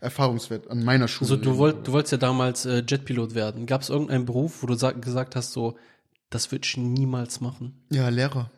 Erfahrungswert 0.00 0.70
an 0.70 0.82
meiner 0.84 1.08
Schule. 1.08 1.28
So, 1.28 1.36
du, 1.36 1.58
wollt, 1.58 1.86
du 1.86 1.92
wolltest 1.92 2.12
ja 2.12 2.18
damals 2.18 2.64
äh, 2.64 2.82
Jetpilot 2.86 3.34
werden. 3.34 3.66
Gab 3.66 3.82
es 3.82 3.90
irgendeinen 3.90 4.24
Beruf, 4.24 4.62
wo 4.62 4.66
du 4.66 4.74
sag, 4.74 5.02
gesagt 5.02 5.36
hast, 5.36 5.52
so, 5.52 5.76
das 6.30 6.50
würde 6.52 6.64
ich 6.64 6.76
niemals 6.76 7.40
machen? 7.40 7.74
Ja, 7.90 8.08
Lehrer. 8.08 8.50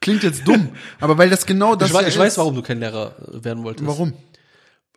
Klingt 0.00 0.22
jetzt 0.22 0.46
dumm, 0.46 0.68
aber 1.00 1.16
weil 1.16 1.30
das 1.30 1.46
genau 1.46 1.76
das 1.76 1.88
ich 1.88 1.94
weiß, 1.94 2.02
ja 2.02 2.08
ich 2.08 2.18
weiß, 2.18 2.32
ist. 2.34 2.38
warum 2.38 2.54
du 2.54 2.60
kein 2.62 2.78
Lehrer 2.78 3.14
äh, 3.32 3.42
werden 3.42 3.64
wolltest. 3.64 3.86
Warum? 3.86 4.12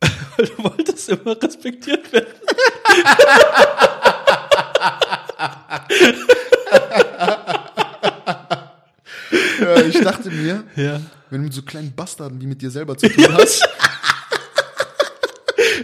Weil 0.38 0.46
du 0.48 0.64
wolltest 0.64 1.10
immer 1.10 1.42
respektiert 1.42 2.12
werden. 2.12 2.28
Ja, 9.60 9.82
ich 9.82 10.00
dachte 10.02 10.30
mir, 10.30 10.64
Ja. 10.76 11.00
Wenn 11.30 11.40
du 11.42 11.46
mit 11.46 11.54
so 11.54 11.62
kleinen 11.62 11.94
Bastarden, 11.94 12.40
die 12.40 12.48
mit 12.48 12.62
dir 12.62 12.72
selber 12.72 12.98
zu 12.98 13.10
tun 13.10 13.28
hast, 13.34 13.68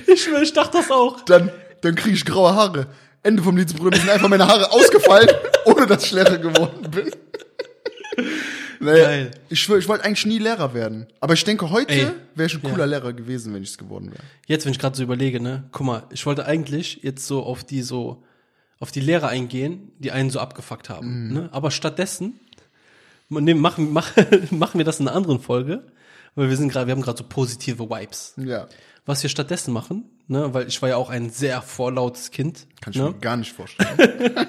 Ich, 0.08 0.24
schwör, 0.24 0.42
ich 0.42 0.54
dachte 0.54 0.78
das 0.78 0.92
auch. 0.92 1.22
dann, 1.26 1.52
dann 1.82 1.96
kriege 1.96 2.16
ich 2.16 2.26
graue 2.26 2.54
Haare. 2.56 2.88
Ende 3.24 3.42
vom 3.42 3.56
Lied, 3.58 3.76
Bruder, 3.76 3.92
mir 3.98 4.02
sind 4.02 4.10
einfach 4.10 4.28
meine 4.30 4.48
Haare 4.48 4.72
ausgefallen, 4.72 5.30
ohne 5.66 5.88
dass 5.88 6.04
ich 6.06 6.12
Lehrer 6.12 6.38
geworden 6.38 6.92
bin. 6.92 7.12
Naja, 8.80 9.04
Geil. 9.06 9.32
ich 9.50 9.62
schwör, 9.62 9.78
ich 9.78 9.88
wollte 9.88 10.04
eigentlich 10.04 10.26
nie 10.26 10.40
Lehrer 10.40 10.74
werden. 10.74 11.08
Aber 11.22 11.34
ich 11.34 11.44
denke, 11.44 11.70
heute 11.72 12.14
wäre 12.36 12.48
ich 12.48 12.54
ein 12.56 12.62
cooler 12.62 12.86
Lehrer 12.86 13.14
gewesen, 13.14 13.54
wenn 13.54 13.64
ich 13.64 13.70
es 13.70 13.78
geworden 13.78 14.12
wäre. 14.12 14.22
Jetzt, 14.46 14.66
wenn 14.66 14.74
ich 14.74 14.80
gerade 14.80 14.96
so 14.96 15.04
überlege, 15.04 15.40
ne, 15.40 15.64
guck 15.72 15.86
mal, 15.88 16.04
ich 16.12 16.26
wollte 16.26 16.46
eigentlich 16.46 17.00
jetzt 17.02 17.26
so 17.26 17.44
auf 17.44 17.64
die 17.64 17.82
so, 17.82 18.24
auf 18.80 18.92
die 18.92 19.00
Lehrer 19.00 19.30
eingehen, 19.30 19.92
die 20.00 20.12
einen 20.12 20.30
so 20.30 20.40
abgefuckt 20.40 20.90
haben, 20.90 21.28
Mhm. 21.30 21.34
ne? 21.34 21.50
Aber 21.54 21.72
stattdessen, 21.72 22.40
ne, 23.30 23.56
machen, 23.56 23.92
mach, 23.94 24.12
machen 24.52 24.78
wir 24.78 24.86
das 24.86 25.00
in 25.00 25.08
einer 25.08 25.16
anderen 25.18 25.40
Folge, 25.40 25.88
weil 26.36 26.50
wir 26.50 26.58
sind 26.58 26.70
gerade, 26.70 26.88
wir 26.88 26.92
haben 26.94 27.02
gerade 27.02 27.18
so 27.18 27.24
positive 27.28 27.90
Vibes. 27.90 28.34
Ja, 28.38 28.68
Was 29.06 29.22
wir 29.24 29.30
stattdessen 29.30 29.74
machen, 29.74 30.06
ne, 30.28 30.54
weil 30.54 30.68
ich 30.68 30.82
war 30.82 30.90
ja 30.90 30.98
auch 30.98 31.10
ein 31.10 31.30
sehr 31.30 31.62
vorlautes 31.62 32.32
Kind, 32.32 32.68
kann 32.82 32.92
ich 32.94 33.00
ne? 33.00 33.06
mir 33.12 33.14
gar 33.20 33.38
nicht 33.38 33.52
vorstellen. 33.54 33.98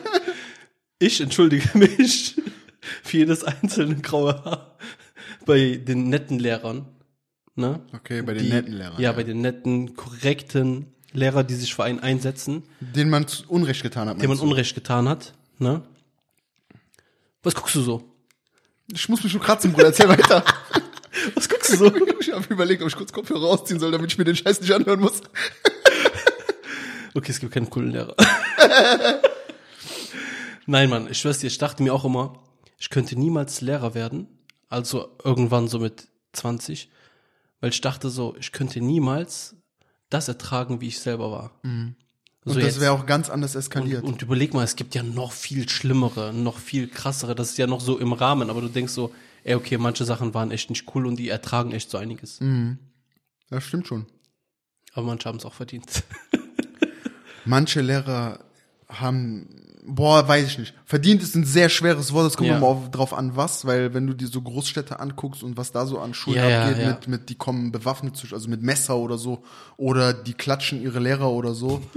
Ich 1.01 1.21
entschuldige 1.21 1.77
mich 1.77 2.41
für 3.03 3.19
jedes 3.19 3.45
einzelne 3.45 3.97
graue 3.97 4.43
Haar 4.45 4.77
bei 5.45 5.77
den 5.77 6.09
netten 6.09 6.39
Lehrern. 6.39 6.87
Ne? 7.57 7.81
Okay, 7.93 8.23
bei 8.23 8.33
den 8.33 8.45
Die- 8.45 8.49
netten 8.53 8.73
Lehrern. 8.73 9.01
Ja, 9.03 9.13
bei 9.13 9.25
den 9.25 9.41
netten, 9.41 9.97
korrekten 9.97 10.87
Lehrer, 11.13 11.45
die 11.45 11.55
sich 11.55 11.75
für 11.75 11.85
einen 11.85 11.99
einsetzen, 11.99 12.63
Den 12.81 13.11
man 13.11 13.27
Unrecht 13.49 13.83
getan 13.83 14.09
hat. 14.09 14.23
dem 14.23 14.29
man 14.31 14.39
du? 14.39 14.45
Unrecht 14.45 14.75
getan 14.75 15.09
hat. 15.09 15.35
Ne? 15.59 15.83
Was 17.43 17.55
guckst 17.55 17.75
du 17.75 17.81
so? 17.83 18.14
Ich 18.93 19.09
muss 19.09 19.23
mich 19.23 19.33
schon 19.33 19.41
kratzen, 19.41 19.73
Bruder, 19.73 19.87
erzähl 19.87 20.09
weiter. 20.09 20.45
Was 21.35 21.49
guckst 21.49 21.73
du 21.73 21.77
so? 21.77 21.87
ich 22.21 22.33
habe 22.33 22.45
überlegt, 22.53 22.83
ob 22.83 22.89
ich 22.89 22.97
kurz 22.97 23.13
Kopfhörer 23.13 23.47
rausziehen 23.47 23.81
soll, 23.81 23.93
damit 23.93 24.13
ich 24.13 24.19
mir 24.19 24.25
den 24.25 24.37
Scheiß 24.37 24.61
nicht 24.61 24.73
anhören 24.73 25.01
muss. 25.01 25.21
Okay, 27.17 27.31
es 27.31 27.39
gibt 27.39 27.55
keinen 27.55 27.71
coolen 27.71 27.93
Lehrer. 27.93 28.17
Nein, 30.67 30.91
Mann, 30.91 31.09
ich 31.09 31.19
schwör's 31.21 31.39
dir, 31.39 31.47
ich 31.47 31.59
dachte 31.59 31.81
mir 31.85 31.95
auch 31.95 32.05
immer, 32.05 32.43
ich 32.77 32.91
könnte 32.91 33.17
niemals 33.17 33.61
Lehrer 33.61 33.95
werden. 33.95 34.27
Also 34.69 35.17
irgendwann 35.23 35.69
so 35.69 35.79
mit 35.79 36.09
20. 36.33 36.91
Weil 37.61 37.71
ich 37.71 37.81
dachte 37.81 38.11
so, 38.11 38.35
ich 38.41 38.51
könnte 38.51 38.81
niemals 38.81 39.55
das 40.11 40.27
ertragen, 40.27 40.81
wie 40.81 40.89
ich 40.89 40.99
selber 40.99 41.31
war. 41.31 41.61
So 42.47 42.53
Und 42.55 42.63
das 42.63 42.79
wäre 42.79 42.93
auch 42.93 43.07
ganz 43.07 43.31
anders 43.31 43.55
und, 43.55 43.61
eskaliert. 43.61 44.05
und 44.05 44.21
überleg 44.21 44.53
mal, 44.53 44.65
es 44.65 44.77
gibt 44.77 44.95
ja 44.95 45.03
noch 45.03 45.33
viel 45.33 45.67
schlimmere, 45.69 46.33
noch 46.35 46.59
viel 46.59 46.89
krassere. 46.89 47.35
Das 47.35 47.51
ist 47.51 47.59
ja 47.59 47.67
noch 47.67 47.81
so 47.81 47.99
im 47.99 48.13
Rahmen, 48.13 48.51
aber 48.51 48.61
du 48.61 48.69
denkst 48.69 48.93
so, 48.93 49.15
ey, 49.45 49.55
okay, 49.55 49.79
manche 49.79 50.05
Sachen 50.05 50.35
waren 50.35 50.51
echt 50.51 50.69
nicht 50.69 50.85
cool 50.95 51.07
und 51.07 51.17
die 51.17 51.31
ertragen 51.31 51.73
echt 51.73 51.91
so 51.91 51.97
einiges. 51.97 52.41
das 53.49 53.65
stimmt 53.65 53.87
schon. 53.89 54.07
Aber 54.93 55.07
manche 55.07 55.29
haben 55.29 55.39
es 55.39 55.45
auch 55.45 55.55
verdient. 55.55 55.87
Manche 57.47 57.81
Lehrer 57.83 58.39
haben, 58.89 59.49
boah, 59.87 60.27
weiß 60.27 60.47
ich 60.47 60.59
nicht. 60.59 60.75
Verdient 60.87 61.23
ist 61.23 61.35
ein 61.35 61.45
sehr 61.45 61.69
schweres 61.69 62.13
Wort, 62.13 62.27
das 62.27 62.37
kommt 62.39 62.49
Ja. 62.49 62.57
immer 62.57 62.67
auf, 62.67 62.91
drauf 62.91 63.13
an, 63.13 63.37
was, 63.37 63.67
weil 63.67 63.93
wenn 63.93 64.07
du 64.07 64.15
dir 64.15 64.29
so 64.29 64.41
Großstädte 64.41 64.99
anguckst 65.01 65.43
und 65.43 65.57
was 65.59 65.71
da 65.73 65.85
so 65.85 65.99
an 65.99 66.15
Schulen 66.15 66.39
Ja, 66.39 66.61
abgeht, 66.61 66.79
ja. 66.83 66.89
mit, 66.93 67.09
mit, 67.09 67.29
die 67.29 67.35
kommen 67.35 67.71
bewaffnet 67.71 68.17
zu, 68.17 68.27
also 68.33 68.49
mit 68.49 68.63
Messer 68.63 68.97
oder 68.97 69.19
so, 69.19 69.43
oder 69.77 70.15
die 70.15 70.33
klatschen 70.35 70.81
ihre 70.83 71.01
Lehrer 71.01 71.31
oder 71.31 71.55
so. 71.55 71.83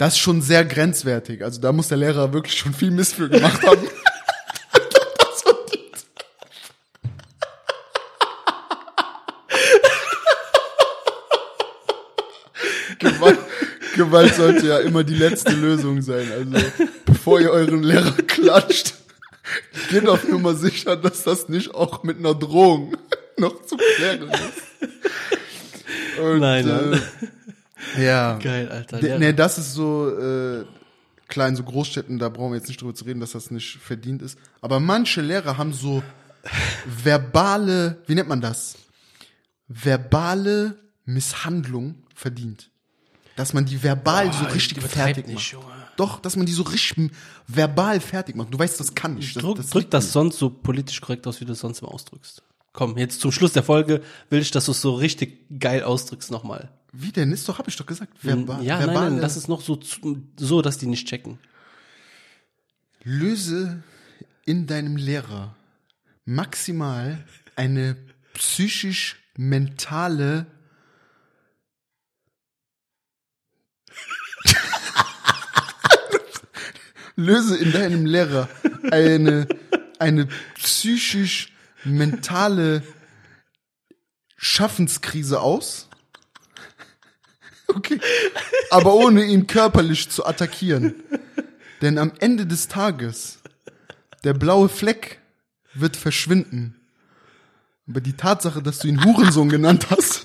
das 0.00 0.14
ist 0.14 0.20
schon 0.20 0.40
sehr 0.40 0.64
grenzwertig. 0.64 1.44
Also 1.44 1.60
da 1.60 1.72
muss 1.72 1.88
der 1.88 1.98
Lehrer 1.98 2.32
wirklich 2.32 2.56
schon 2.56 2.72
viel 2.72 2.90
Mist 2.90 3.16
für 3.16 3.28
gemacht 3.28 3.62
haben. 3.62 3.86
Gewalt 13.96 14.34
sollte 14.34 14.66
ja 14.66 14.78
immer 14.78 15.04
die 15.04 15.16
letzte 15.16 15.52
Lösung 15.52 16.00
sein. 16.00 16.32
Also 16.32 16.56
bevor 17.04 17.38
ihr 17.38 17.50
euren 17.50 17.82
Lehrer 17.82 18.12
klatscht, 18.26 18.94
geht 19.90 20.08
auf 20.08 20.26
Nummer 20.26 20.54
sicher, 20.54 20.96
dass 20.96 21.24
das 21.24 21.50
nicht 21.50 21.74
auch 21.74 22.02
mit 22.04 22.16
einer 22.16 22.34
Drohung 22.34 22.96
noch 23.36 23.66
zu 23.66 23.76
klären 23.76 24.30
ist. 24.30 24.88
Und, 26.18 26.40
Nein, 26.40 26.66
nein. 26.66 26.92
Äh, 26.94 27.26
ja. 27.98 28.38
Geil, 28.38 28.68
Alter. 28.68 29.00
Lehrer. 29.00 29.18
Nee, 29.18 29.32
das 29.32 29.58
ist 29.58 29.74
so 29.74 30.08
äh, 30.08 30.64
klar 31.28 31.48
in 31.48 31.56
so 31.56 31.62
Großstädten, 31.62 32.18
da 32.18 32.28
brauchen 32.28 32.52
wir 32.52 32.58
jetzt 32.58 32.68
nicht 32.68 32.80
drüber 32.80 32.94
zu 32.94 33.04
reden, 33.04 33.20
dass 33.20 33.32
das 33.32 33.50
nicht 33.50 33.78
verdient 33.78 34.20
ist. 34.22 34.38
Aber 34.60 34.80
manche 34.80 35.22
Lehrer 35.22 35.56
haben 35.56 35.72
so 35.72 36.02
verbale, 36.86 37.98
wie 38.06 38.14
nennt 38.14 38.28
man 38.28 38.40
das? 38.40 38.76
Verbale 39.68 40.76
Misshandlung 41.04 41.94
verdient. 42.14 42.70
Dass 43.36 43.52
man 43.52 43.64
die 43.64 43.82
verbal 43.82 44.32
so 44.32 44.44
Boah, 44.44 44.54
richtig 44.54 44.78
übertreib 44.78 45.14
fertig 45.14 45.26
nicht, 45.26 45.54
macht. 45.54 45.64
Junge. 45.64 45.80
Doch, 45.96 46.20
dass 46.20 46.36
man 46.36 46.46
die 46.46 46.52
so 46.52 46.62
richtig 46.62 47.10
verbal 47.46 48.00
fertig 48.00 48.36
macht. 48.36 48.52
Du 48.52 48.58
weißt, 48.58 48.80
das 48.80 48.94
kann 48.94 49.18
ich. 49.18 49.34
Das, 49.34 49.42
Drück, 49.42 49.56
das 49.56 49.70
drück 49.70 49.90
das 49.90 50.12
sonst 50.12 50.38
so 50.38 50.50
politisch 50.50 51.00
korrekt 51.00 51.26
aus, 51.26 51.40
wie 51.40 51.44
du 51.44 51.52
es 51.52 51.60
sonst 51.60 51.80
immer 51.80 51.92
ausdrückst. 51.92 52.42
Komm, 52.72 52.96
jetzt 52.98 53.20
zum 53.20 53.32
Schluss 53.32 53.52
der 53.52 53.62
Folge 53.62 54.02
will 54.28 54.40
ich, 54.40 54.50
dass 54.50 54.66
du 54.66 54.72
es 54.72 54.80
so 54.80 54.94
richtig 54.94 55.46
geil 55.58 55.82
ausdrückst 55.82 56.30
nochmal. 56.30 56.70
Wie 56.92 57.12
denn? 57.12 57.30
Ist 57.32 57.48
doch, 57.48 57.58
hab 57.58 57.68
ich 57.68 57.76
doch 57.76 57.86
gesagt. 57.86 58.18
Verba 58.18 58.60
Ja, 58.62 58.78
nein, 58.78 58.86
verbale 58.88 59.10
nein, 59.12 59.20
das 59.20 59.36
ist 59.36 59.46
noch 59.48 59.60
so, 59.60 59.76
zu- 59.76 60.22
so, 60.38 60.60
dass 60.62 60.78
die 60.78 60.86
nicht 60.86 61.06
checken. 61.06 61.38
löse 63.04 63.82
in 64.44 64.66
deinem 64.66 64.96
Lehrer 64.96 65.54
maximal 66.24 67.24
eine 67.56 67.96
psychisch-mentale 68.34 70.46
löse 77.16 77.56
in 77.56 77.72
deinem 77.72 78.06
Lehrer 78.06 78.48
eine, 78.90 79.46
eine 79.98 80.26
psychisch 80.56 81.52
mentale 81.84 82.82
Schaffenskrise 84.36 85.40
aus. 85.40 85.88
Okay. 87.74 88.00
Aber 88.70 88.94
ohne 88.94 89.24
ihn 89.24 89.46
körperlich 89.46 90.08
zu 90.08 90.26
attackieren. 90.26 90.94
Denn 91.82 91.98
am 91.98 92.12
Ende 92.20 92.46
des 92.46 92.68
Tages, 92.68 93.38
der 94.24 94.34
blaue 94.34 94.68
Fleck 94.68 95.20
wird 95.74 95.96
verschwinden. 95.96 96.76
Aber 97.88 98.00
die 98.00 98.12
Tatsache, 98.12 98.62
dass 98.62 98.80
du 98.80 98.88
ihn 98.88 99.04
Hurensohn 99.04 99.48
genannt 99.48 99.86
hast, 99.90 100.24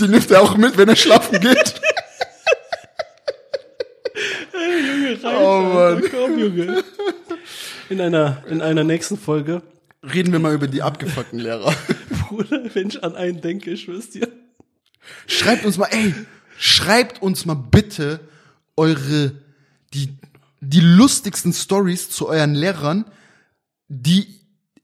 die 0.00 0.08
nimmt 0.08 0.30
er 0.30 0.42
auch 0.42 0.56
mit, 0.56 0.76
wenn 0.76 0.88
er 0.88 0.96
schlafen 0.96 1.40
geht. 1.40 1.80
Oh 5.22 5.60
Mann. 5.60 6.02
Komm, 6.10 6.38
Junge. 6.38 6.84
In 7.88 8.00
einer, 8.00 8.42
in 8.48 8.60
einer 8.60 8.84
nächsten 8.84 9.16
Folge, 9.16 9.62
Reden 10.12 10.32
wir 10.32 10.38
mal 10.38 10.54
über 10.54 10.68
die 10.68 10.82
abgefuckten 10.82 11.38
Lehrer. 11.38 11.74
Bruder, 12.28 12.62
wenn 12.74 12.88
ich 12.88 13.02
an 13.02 13.16
einen 13.16 13.40
denke, 13.40 13.72
ich 13.72 13.82
schwör's 13.82 14.10
dir. 14.10 14.28
Schreibt 15.26 15.64
uns 15.64 15.78
mal, 15.78 15.88
ey, 15.90 16.14
schreibt 16.58 17.22
uns 17.22 17.46
mal 17.46 17.54
bitte 17.54 18.20
eure, 18.76 19.32
die, 19.94 20.16
die 20.60 20.80
lustigsten 20.80 21.52
Stories 21.52 22.10
zu 22.10 22.28
euren 22.28 22.54
Lehrern, 22.54 23.04
die, 23.88 24.26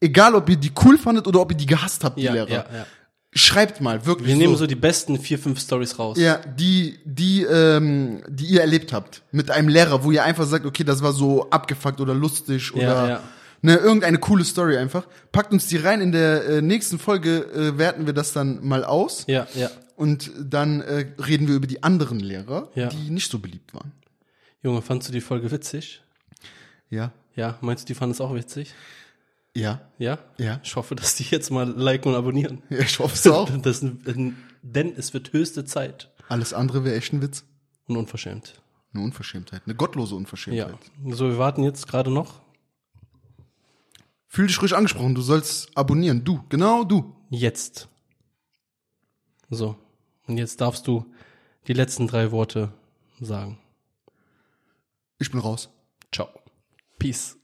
egal 0.01 0.35
ob 0.35 0.49
ihr 0.49 0.57
die 0.57 0.73
cool 0.85 0.99
fandet 0.99 1.27
oder 1.27 1.41
ob 1.41 1.51
ihr 1.51 1.57
die 1.57 1.67
gehasst 1.67 2.05
habt, 2.05 2.19
die 2.19 2.23
Ja, 2.23 2.33
Lehrer. 2.33 2.49
ja, 2.49 2.67
ja. 2.73 2.87
Schreibt 3.35 3.81
mal, 3.81 4.05
wirklich. 4.05 4.29
Wir 4.29 4.37
nehmen 4.37 4.59
so 4.59 4.67
die 4.67 4.75
besten 4.75 5.19
vier, 5.19 5.39
fünf 5.39 5.59
Stories 5.59 5.99
raus. 5.99 6.19
Ja, 6.19 6.37
die, 6.37 6.99
die, 7.07 7.43
ähm, 7.45 8.23
die 8.29 8.45
ihr 8.45 8.61
erlebt 8.61 8.93
habt. 8.93 9.23
Mit 9.33 9.51
einem 9.51 9.69
Lehrer, 9.69 10.05
wo 10.05 10.11
ihr 10.11 10.23
einfach 10.23 10.45
sagt, 10.45 10.67
okay, 10.67 10.85
das 10.85 11.03
war 11.03 11.15
so 11.15 11.49
abgefuckt 11.49 11.99
oder 12.03 12.13
lustig 12.13 12.75
oder 12.75 13.09
ja. 13.09 13.21
ne, 13.63 13.77
irgendeine 13.77 14.19
coole 14.19 14.45
Story 14.45 14.77
einfach. 14.77 15.07
Packt 15.33 15.51
uns 15.51 15.67
die 15.67 15.79
rein. 15.79 16.03
In 16.03 16.13
der 16.13 16.45
äh, 16.47 16.61
nächsten 16.61 16.99
Folge 16.99 17.39
äh, 17.55 17.79
werten 17.79 18.05
wir 18.05 18.13
das 18.13 18.35
dann 18.35 18.63
mal 18.67 18.85
aus. 18.85 19.25
Ja, 19.29 19.47
ja. 19.55 19.71
Und 20.03 20.33
dann 20.39 20.81
äh, 20.81 21.07
reden 21.23 21.47
wir 21.49 21.55
über 21.55 21.67
die 21.69 21.83
anderen 21.83 22.19
Lehrer, 22.19 22.71
Ja. 22.75 22.89
die 22.89 23.11
nicht 23.11 23.31
so 23.31 23.39
beliebt 23.39 23.73
waren. 23.73 23.93
Junge, 24.63 24.83
fandst 24.83 25.09
du 25.09 25.13
die 25.13 25.21
Folge 25.21 25.51
witzig? 25.51 26.03
Ja. 26.91 27.13
Ja, 27.37 27.57
meinst 27.61 27.85
du, 27.85 27.87
die 27.87 27.95
fanden 27.95 28.13
es 28.13 28.21
auch 28.21 28.35
witzig? 28.35 28.75
Ja. 29.55 29.81
Ja? 29.99 30.19
Ja. 30.39 30.61
Ich 30.65 30.75
hoffe, 30.77 30.95
dass 30.97 31.15
die 31.15 31.25
jetzt 31.25 31.51
mal 31.51 31.69
liken 31.71 32.09
und 32.09 32.15
abonnieren. 32.17 32.63
ja 32.71 32.81
ich 32.81 32.99
hoffe 32.99 33.15
es 33.15 33.27
auch. 33.27 33.49
Das, 33.63 33.81
denn 33.81 34.95
es 34.97 35.15
wird 35.15 35.33
höchste 35.33 35.65
Zeit. 35.65 36.11
Alles 36.29 36.53
andere 36.53 36.85
wäre 36.85 36.97
echt 36.97 37.13
ein 37.13 37.23
Witz. 37.23 37.45
Und 37.87 37.97
unverschämt. 37.97 38.61
Eine 38.95 39.05
Unverschämtheit. 39.05 39.63
Eine 39.67 39.75
gottlose 39.75 40.13
Ja. 40.13 40.19
Unverschämtheit. 40.19 40.79
So, 41.11 41.29
wir 41.29 41.39
warten 41.39 41.63
jetzt 41.65 41.87
gerade 41.89 42.11
noch. 42.11 42.41
Fühl 44.29 44.47
dich 44.47 44.61
ruhig 44.63 44.75
angesprochen. 44.75 45.15
Du 45.15 45.23
sollst 45.23 45.77
abonnieren. 45.77 46.25
Du. 46.25 46.43
Genau 46.49 46.85
du. 46.85 47.15
Jetzt. 47.31 47.89
So. 49.51 49.77
Und 50.27 50.39
jetzt 50.39 50.61
darfst 50.61 50.87
du 50.87 51.05
die 51.67 51.73
letzten 51.73 52.07
drei 52.07 52.31
Worte 52.31 52.73
sagen. 53.21 53.59
Ich 55.19 55.31
bin 55.31 55.41
raus. 55.41 55.71
Ciao. 56.13 56.29
Peace. 56.99 57.37